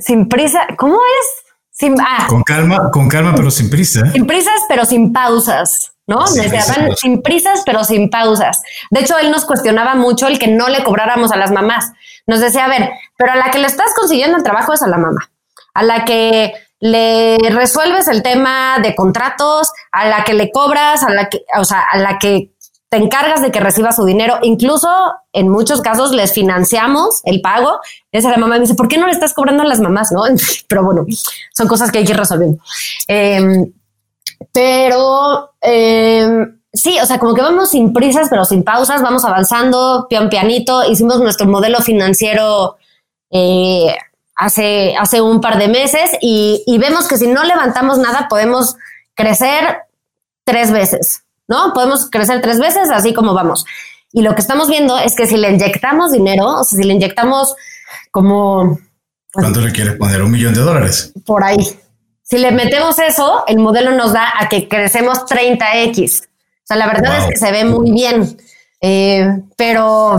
[0.00, 1.52] Sin prisa, ¿cómo es?
[1.70, 4.10] Sin, ah, con calma, con calma, pero sin prisa.
[4.12, 6.26] Sin prisas, pero sin pausas, ¿no?
[6.26, 6.62] Sin, decía,
[6.96, 8.62] sin prisas, pero sin pausas.
[8.90, 11.92] De hecho, él nos cuestionaba mucho el que no le cobráramos a las mamás.
[12.26, 14.88] Nos decía, a ver, pero a la que le estás consiguiendo el trabajo es a
[14.88, 15.30] la mamá.
[15.72, 21.10] A la que le resuelves el tema de contratos, a la que le cobras, a
[21.10, 22.52] la que, o sea, a la que
[22.90, 24.38] te encargas de que reciba su dinero.
[24.42, 24.88] Incluso
[25.32, 27.80] en muchos casos les financiamos el pago.
[28.12, 30.12] Esa la mamá me dice, ¿por qué no le estás cobrando a las mamás?
[30.12, 30.24] No,
[30.68, 31.06] pero bueno,
[31.54, 32.60] son cosas que hay que ir resolviendo.
[33.06, 33.72] Em,
[34.52, 40.06] pero em, sí, o sea, como que vamos sin prisas, pero sin pausas, vamos avanzando
[40.08, 40.84] pian pianito.
[40.84, 42.76] Hicimos nuestro modelo financiero
[43.30, 43.94] eh,
[44.34, 48.74] hace, hace un par de meses y, vemos que si no levantamos nada podemos
[49.14, 49.82] crecer
[50.44, 51.74] tres veces, ¿no?
[51.74, 53.66] Podemos crecer tres veces así como vamos.
[54.12, 56.94] Y lo que estamos viendo es que si le inyectamos dinero, o sea, si le
[56.94, 57.54] inyectamos
[58.10, 58.78] como...
[59.32, 60.22] ¿Cuánto le quieres poner?
[60.22, 61.12] ¿Un millón de dólares?
[61.26, 61.58] Por ahí.
[62.22, 66.22] Si le metemos eso, el modelo nos da a que crecemos 30x.
[66.22, 66.26] O
[66.64, 68.36] sea, la verdad es que se ve muy bien.
[68.80, 70.16] Eh, pero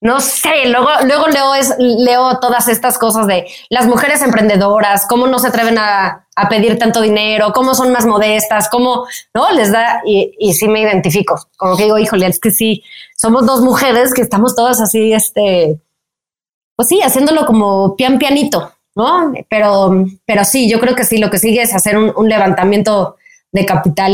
[0.00, 5.26] no sé, luego, luego leo, es, leo todas estas cosas de las mujeres emprendedoras, cómo
[5.26, 9.50] no se atreven a, pedir tanto dinero, cómo son más modestas, cómo, ¿no?
[9.52, 12.84] Les da, y, y sí me identifico, como que digo, híjole, es que sí,
[13.16, 15.80] somos dos mujeres que estamos todas así, este,
[16.76, 19.32] pues sí, haciéndolo como pian pianito, ¿no?
[19.48, 23.16] Pero, pero sí, yo creo que sí, lo que sigue es hacer un, un levantamiento
[23.50, 24.12] de capital,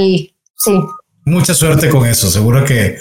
[0.54, 0.80] sí.
[1.24, 2.98] Mucha suerte con eso, seguro que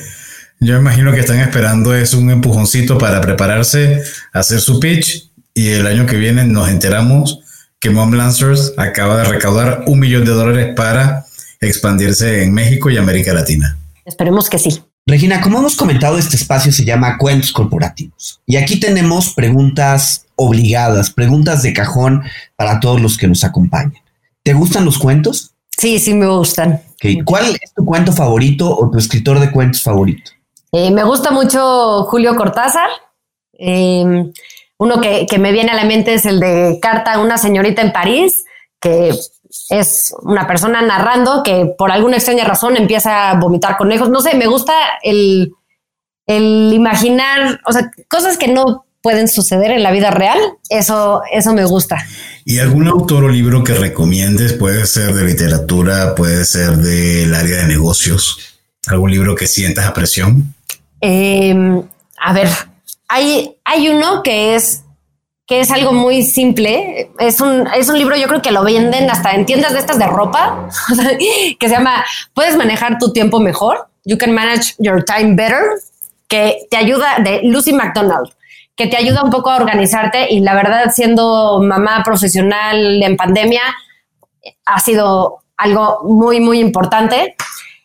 [0.62, 5.88] yo imagino que están esperando es un empujoncito para prepararse, hacer su pitch y el
[5.88, 7.40] año que viene nos enteramos
[7.80, 11.26] que Mom Lancers acaba de recaudar un millón de dólares para
[11.60, 13.76] expandirse en México y América Latina.
[14.06, 14.84] Esperemos que sí.
[15.08, 18.40] Regina, como hemos comentado, este espacio se llama Cuentos Corporativos.
[18.46, 22.22] Y aquí tenemos preguntas obligadas, preguntas de cajón
[22.56, 24.04] para todos los que nos acompañan.
[24.44, 25.56] ¿Te gustan los cuentos?
[25.76, 26.82] Sí, sí me gustan.
[27.26, 30.32] ¿Cuál es tu cuento favorito o tu escritor de cuentos favorito?
[30.72, 32.90] Eh, me gusta mucho Julio Cortázar.
[33.54, 34.32] Eh,
[34.78, 37.92] uno que, me viene a la mente es el de Carta a una señorita en
[37.92, 38.46] París,
[38.80, 39.14] que
[39.70, 44.10] es una persona narrando que por alguna extraña razón empieza a vomitar conejos.
[44.10, 45.54] No sé, me gusta el,
[46.26, 50.40] el imaginar, o sea, cosas que no pueden suceder en la vida real.
[50.70, 51.98] Eso, eso me gusta.
[52.46, 54.54] ¿Y algún autor o libro que recomiendes?
[54.54, 58.58] Puede ser de literatura, puede ser del área de negocios.
[58.88, 60.56] ¿Algún libro que sientas a presión?
[61.02, 61.84] Em,
[62.20, 62.48] a ver,
[63.08, 64.86] hay, hay uno que es
[65.52, 67.12] que es algo muy simple.
[67.20, 70.00] Es un, es un libro, yo creo que lo venden hasta en tiendas de estas
[70.00, 70.70] de ropa,
[71.60, 73.90] que se llama Puedes manejar tu tiempo mejor.
[74.06, 75.62] You can manage your time better,
[76.30, 78.32] que te ayuda de Lucy McDonald,
[78.78, 80.34] que te ayuda un poco a organizarte.
[80.34, 83.64] Y la verdad, siendo mamá profesional en pandemia,
[84.66, 87.36] ha sido algo muy, muy importante.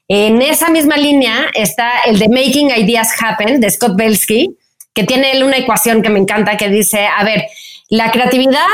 [0.09, 4.57] En esa misma línea está el de Making Ideas Happen de Scott Belsky,
[4.95, 7.45] que tiene una ecuación que me encanta que dice, a ver,
[7.89, 8.67] la creatividad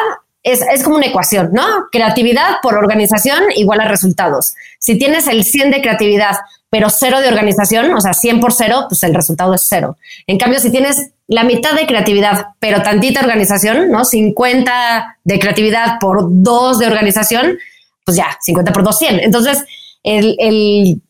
[0.43, 1.65] es, como una ecuación, ¿no?
[1.91, 4.55] Creatividad por organización igual a resultados.
[4.79, 6.37] Si tienes el 100 de creatividad,
[6.69, 9.99] pero cero de organización, o sea, 100 por cero, pues el resultado es cero.
[10.27, 14.05] En cambio, si tienes la mitad de creatividad, pero tantita organización, ¿no?
[14.05, 17.59] 50 de creatividad por 2 de organización,
[18.05, 19.21] pues ya, 50 por 2, 100.
[19.21, 19.65] Entonces,
[20.03, 21.01] el,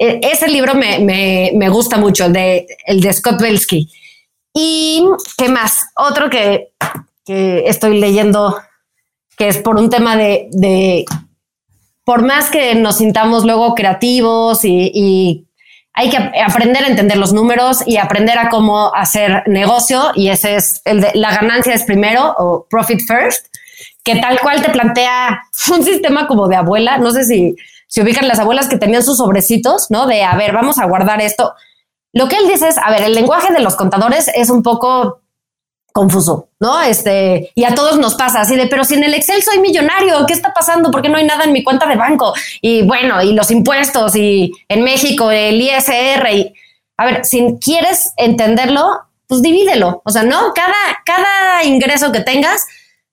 [0.00, 0.98] ese libro me,
[1.54, 3.86] me, gusta mucho, el de, el de Scott Belsky.
[4.54, 5.04] Y
[5.36, 6.72] qué más, otro que,
[7.26, 8.56] estoy leyendo,
[9.36, 11.04] que es por un tema de,
[12.04, 15.46] por más que nos sintamos luego creativos y,
[15.92, 20.54] hay que aprender a entender los números y aprender a cómo hacer negocio y ese
[20.54, 23.46] es el de la ganancia es primero o profit first,
[24.04, 25.42] que tal cual te plantea
[25.74, 27.56] un sistema como de abuela, no sé si
[27.90, 30.06] se ubican las abuelas que tenían sus sobrecitos, ¿no?
[30.06, 31.54] De, a ver, vamos a guardar esto.
[32.12, 35.22] Lo que él dice es, a ver, el lenguaje de los contadores es un poco
[35.92, 36.80] confuso, ¿no?
[36.80, 40.24] Este, y a todos nos pasa así de, pero si en el Excel soy millonario,
[40.24, 40.92] ¿qué está pasando?
[40.92, 42.32] ¿Por qué no hay nada en mi cuenta de banco?
[42.60, 46.54] Y bueno, y los impuestos y en México el ISR y,
[46.96, 52.66] a ver, si quieres entenderlo, pues divídelo, o sea, no, cada, cada ingreso que tengas,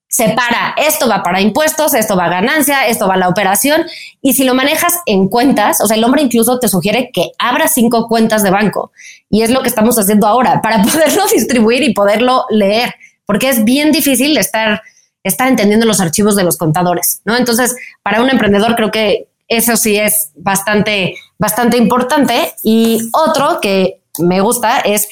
[0.08, 3.86] separa, esto va para impuestos, esto va a ganancia, esto va a la operación,
[4.22, 7.68] y si lo manejas en cuentas, o sea, el hombre incluso te sugiere que abra
[7.68, 8.92] cinco cuentas de banco,
[9.30, 12.96] y es lo que estamos haciendo ahora, para poderlo distribuir y poderlo leer,
[13.26, 14.82] porque es bien difícil estar,
[15.24, 17.36] estar entendiendo los archivos de los contadores, ¿no?
[17.36, 24.02] Entonces, para un emprendedor creo que eso sí es bastante, bastante importante, y otro que
[24.20, 25.08] me gusta es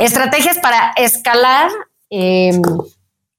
[0.00, 1.70] estrategias para escalar.
[2.10, 2.60] Eh,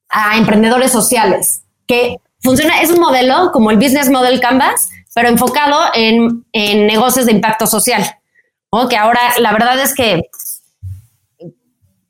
[0.10, 5.80] a emprendedores sociales, que funciona, es un modelo como el Business Model Canvas, pero enfocado
[5.93, 8.03] en, negocios de impacto social.
[8.89, 10.24] Que ahora la verdad es que,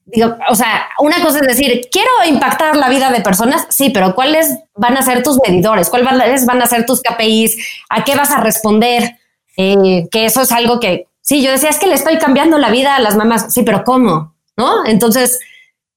[0.06, 4.16] digo, o sea, una cosa es decir, quiero impactar la vida de personas, sí, pero
[4.16, 5.92] ¿cuáles van a ser tus medidores?
[5.92, 7.56] ¿Cuáles van a ser tus KPIs?
[7.90, 9.20] ¿A qué vas a responder?
[9.58, 12.72] Eh, que eso es algo que, sí, yo decía, es que le estoy cambiando la
[12.72, 14.36] vida a las mamás, sí, pero ¿cómo?
[14.58, 14.86] ¿No?
[14.88, 15.40] Entonces,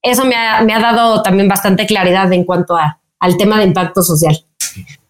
[0.02, 4.44] eso me ha, dado también bastante claridad en cuanto a, al tema de impacto social.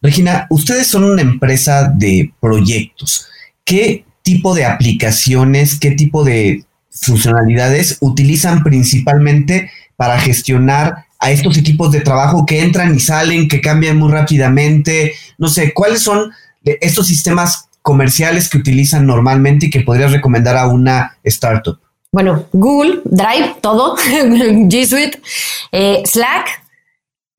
[0.00, 3.26] Regina, ustedes son una empresa de proyectos.
[3.64, 11.90] ¿Qué tipo de aplicaciones, qué tipo de funcionalidades utilizan principalmente para gestionar a estos equipos
[11.90, 15.12] de trabajo que entran y salen, que cambian muy rápidamente?
[15.36, 16.30] No sé, ¿cuáles son
[16.64, 21.78] estos sistemas comerciales que utilizan normalmente y que podrías recomendar a una startup?
[22.12, 25.20] Bueno, Google, Drive, todo, G Suite,
[25.72, 26.64] eh, Slack.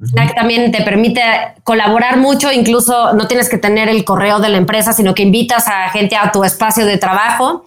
[0.01, 1.21] Slack también te permite
[1.63, 5.67] colaborar mucho, incluso no tienes que tener el correo de la empresa, sino que invitas
[5.67, 7.65] a gente a tu espacio de trabajo.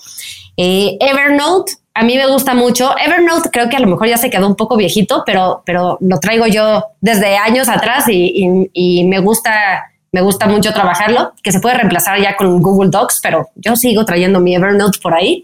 [0.56, 2.96] Eh, Evernote, a mí me gusta mucho.
[2.96, 6.20] Evernote creo que a lo mejor ya se quedó un poco viejito, pero, pero lo
[6.20, 11.60] traigo yo desde años atrás y, y me gusta me gusta mucho trabajarlo, que se
[11.60, 15.42] puede reemplazar ya con Google Docs, pero yo sigo trayendo mi Evernote por ahí.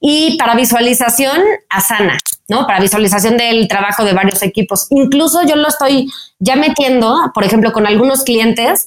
[0.00, 2.18] Y para visualización, Asana.
[2.48, 2.66] ¿no?
[2.66, 4.86] Para visualización del trabajo de varios equipos.
[4.90, 8.86] Incluso yo lo estoy ya metiendo, por ejemplo, con algunos clientes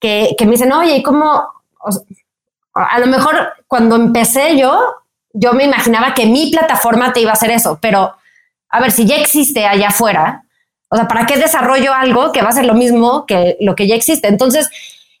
[0.00, 1.52] que, que me dicen, oye, ¿y cómo?
[2.74, 4.80] a lo mejor cuando empecé yo,
[5.32, 8.14] yo me imaginaba que mi plataforma te iba a hacer eso, pero
[8.68, 10.44] a ver, si ya existe allá afuera,
[10.88, 13.86] o sea, ¿para qué desarrollo algo que va a ser lo mismo que lo que
[13.86, 14.28] ya existe?
[14.28, 14.68] Entonces,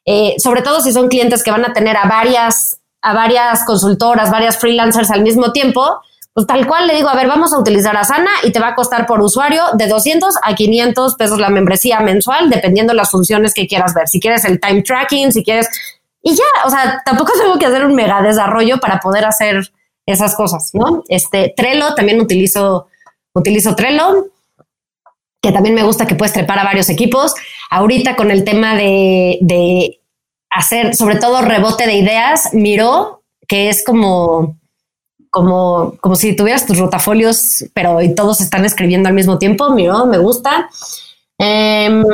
[0.04, 4.30] eh, sobre todo si son clientes que van a tener a varias, a varias consultoras,
[4.30, 6.00] varias freelancers al mismo tiempo,
[6.32, 8.74] pues tal cual le digo, a ver, vamos a utilizar Asana y te va a
[8.74, 13.54] costar por usuario de 200 a 500 pesos la membresía mensual, dependiendo de las funciones
[13.54, 14.08] que quieras ver.
[14.08, 15.68] Si quieres el time tracking, si quieres...
[16.22, 19.70] Y ya, o sea, tampoco tengo que hacer un mega desarrollo para poder hacer
[20.06, 21.04] esas cosas, ¿no?
[21.08, 22.88] Este, Trello, también utilizo,
[23.34, 24.26] utilizo Trello
[25.44, 27.34] que también me gusta que puedes trepar a varios equipos.
[27.70, 30.00] Ahorita con el tema de,
[30.54, 34.58] hacer, sobre todo rebote de ideas, Miro, que es como,
[35.30, 39.70] como, como si tuvieras tus rotafolios, pero y todos están escribiendo al mismo tiempo.
[39.70, 40.68] Miro, me gusta.
[41.38, 42.04] Em,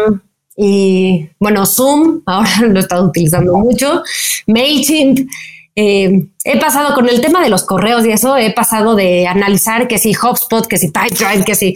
[0.57, 4.03] y bueno, Zoom, ahora lo he estado utilizando mucho.
[4.47, 5.31] MailChimp.
[5.77, 9.87] Em, he pasado con el tema de los correos y eso, he pasado de analizar
[9.87, 11.75] que si HubSpot, que si Pipedrive, que si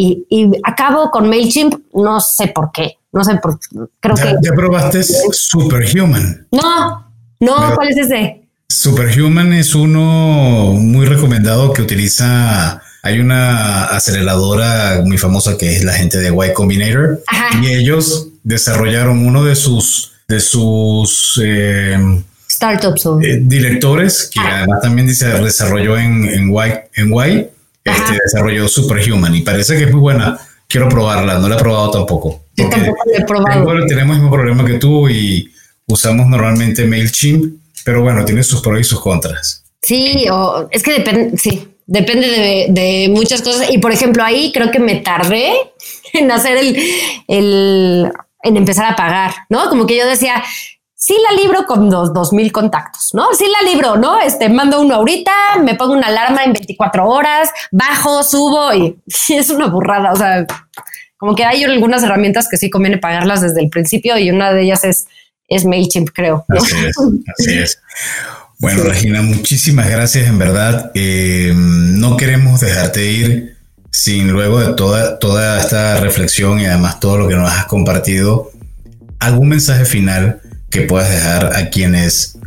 [0.00, 3.58] y, acabo con MailChimp, no sé por qué, no sé por
[4.00, 4.34] creo ¿Ya, que...
[4.42, 6.46] ¿Ya probaste Superhuman?
[6.52, 8.42] No, no, ¿cuál es ese?
[8.68, 12.82] Superhuman es uno muy recomendado que utiliza...
[13.02, 17.22] Hay una aceleradora muy famosa que es la gente de Y Combinator
[17.62, 21.96] y ellos desarrollaron uno de sus de sus eh,
[22.50, 27.48] startups eh, directores que además también dice desarrolló en, en Y, en y
[27.84, 30.38] este, desarrolló Superhuman y parece que es muy buena.
[30.66, 32.44] Quiero probarla, no la he probado tampoco.
[32.58, 33.64] Yo tampoco la he probado.
[33.64, 35.50] Bueno, tenemos el mismo problema que tú y
[35.86, 37.54] usamos normalmente MailChimp,
[37.84, 39.64] pero bueno, tiene sus pros y sus contras.
[39.80, 43.70] Sí, o es que depende, sí, depende de, de, muchas cosas.
[43.70, 45.52] Y por ejemplo, ahí creo que me tardé
[46.12, 46.76] en hacer el,
[47.28, 49.68] el, en empezar a pagar, ¿no?
[49.68, 50.42] Como que yo decía,
[50.98, 53.32] sí la libro con los dos mil contactos, ¿no?
[53.32, 54.20] Sí la libro, ¿no?
[54.20, 55.32] Este, mando uno ahorita,
[55.62, 58.98] me pongo una alarma en 24 horas, bajo, subo y,
[59.28, 60.12] es una burrada.
[60.12, 60.44] O sea,
[61.18, 64.62] como que hay algunas herramientas que sí conviene pagarlas desde el principio y una de
[64.62, 65.06] ellas es,
[65.48, 66.46] es MailChimp, creo.
[66.48, 66.96] Así es,
[67.38, 67.82] así es.
[68.60, 70.90] Bueno, Regina, muchísimas gracias, en verdad.
[70.94, 73.56] Eh, no queremos dejarte ir
[73.90, 78.50] sin luego de toda, toda esta reflexión y además todo lo que nos has compartido,
[79.18, 80.40] algún mensaje final
[80.70, 82.38] que puedas dejar a quienes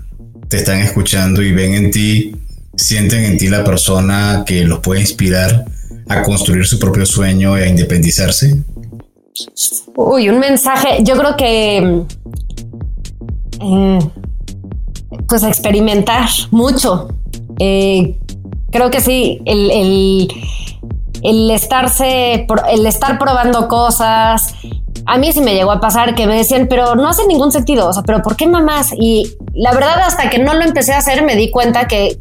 [0.47, 2.35] te están escuchando y ven en ti,
[2.75, 5.65] sienten en ti la persona que los puede inspirar
[6.07, 8.63] a construir su propio sueño y a independizarse?
[9.95, 12.03] Uy, un mensaje, yo creo que
[13.61, 13.99] eh,
[15.27, 17.07] pues experimentar mucho.
[17.59, 18.17] Eh,
[18.71, 20.27] creo que sí, el, el,
[21.23, 24.55] el estarse, el estar probando cosas,
[25.05, 27.87] a mí sí me llegó a pasar que me decían, pero no hace ningún sentido,
[27.87, 28.91] o sea, pero ¿por qué mamás?
[28.97, 32.17] Y la verdad, hasta que no lo empecé a hacer, me di cuenta que,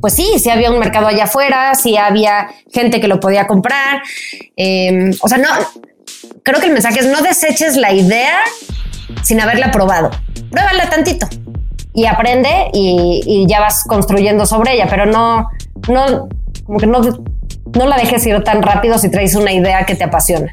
[0.00, 4.02] pues sí, sí había un mercado allá afuera, sí había gente que lo podía comprar.
[4.56, 5.48] Em, o sea, no,
[6.42, 8.38] creo que el mensaje es no deseches la idea
[9.22, 10.10] sin haberla probado.
[10.50, 11.26] Pruébala tantito
[11.94, 15.48] y aprende y, y ya vas construyendo sobre ella, pero no,
[15.88, 16.28] no,
[16.64, 17.02] como que no
[17.74, 20.50] no la dejes ir tan rápido si traes una idea que te apasiona.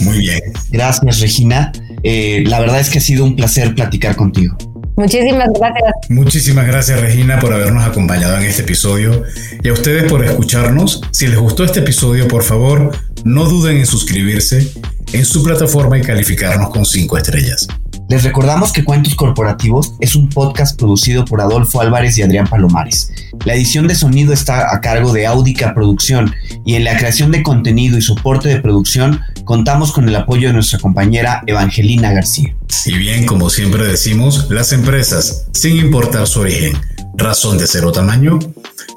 [0.00, 0.40] Muy bien.
[0.70, 1.72] Gracias, Regina.
[2.02, 4.56] Eh, la verdad es que ha sido un placer platicar contigo.
[4.96, 5.92] Muchísimas gracias.
[6.10, 9.22] Muchísimas gracias Regina por habernos acompañado en este episodio
[9.62, 11.00] y a ustedes por escucharnos.
[11.12, 12.92] Si les gustó este episodio, por favor,
[13.24, 14.70] no duden en suscribirse
[15.12, 17.66] en su plataforma y calificarnos con cinco estrellas.
[18.12, 23.10] Les recordamos que Cuentos Corporativos es un podcast producido por Adolfo Álvarez y Adrián Palomares.
[23.46, 26.34] La edición de sonido está a cargo de Audica Producción
[26.66, 30.52] y en la creación de contenido y soporte de producción contamos con el apoyo de
[30.52, 32.54] nuestra compañera Evangelina García.
[32.84, 36.76] Y bien, como siempre decimos, las empresas, sin importar su origen,
[37.14, 38.38] razón de ser o tamaño,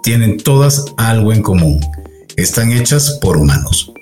[0.03, 1.79] tienen todas algo en común.
[2.35, 3.93] Están hechas por humanos.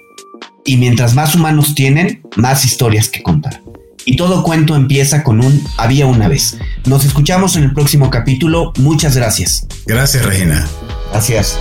[0.66, 3.63] Y mientras más humanos tienen, más historias que contar.
[4.06, 6.58] Y todo cuento empieza con un había una vez.
[6.86, 8.74] Nos escuchamos en el próximo capítulo.
[8.80, 9.66] Muchas gracias.
[9.86, 10.68] Gracias, Regina.
[11.12, 11.58] Gracias.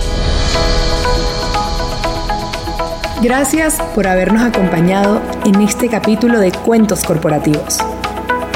[3.21, 7.77] Gracias por habernos acompañado en este capítulo de Cuentos Corporativos.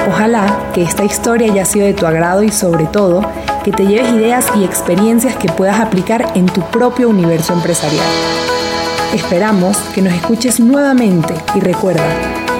[0.09, 3.21] Ojalá que esta historia haya sido de tu agrado y sobre todo
[3.63, 8.05] que te lleves ideas y experiencias que puedas aplicar en tu propio universo empresarial.
[9.13, 12.05] Esperamos que nos escuches nuevamente y recuerda,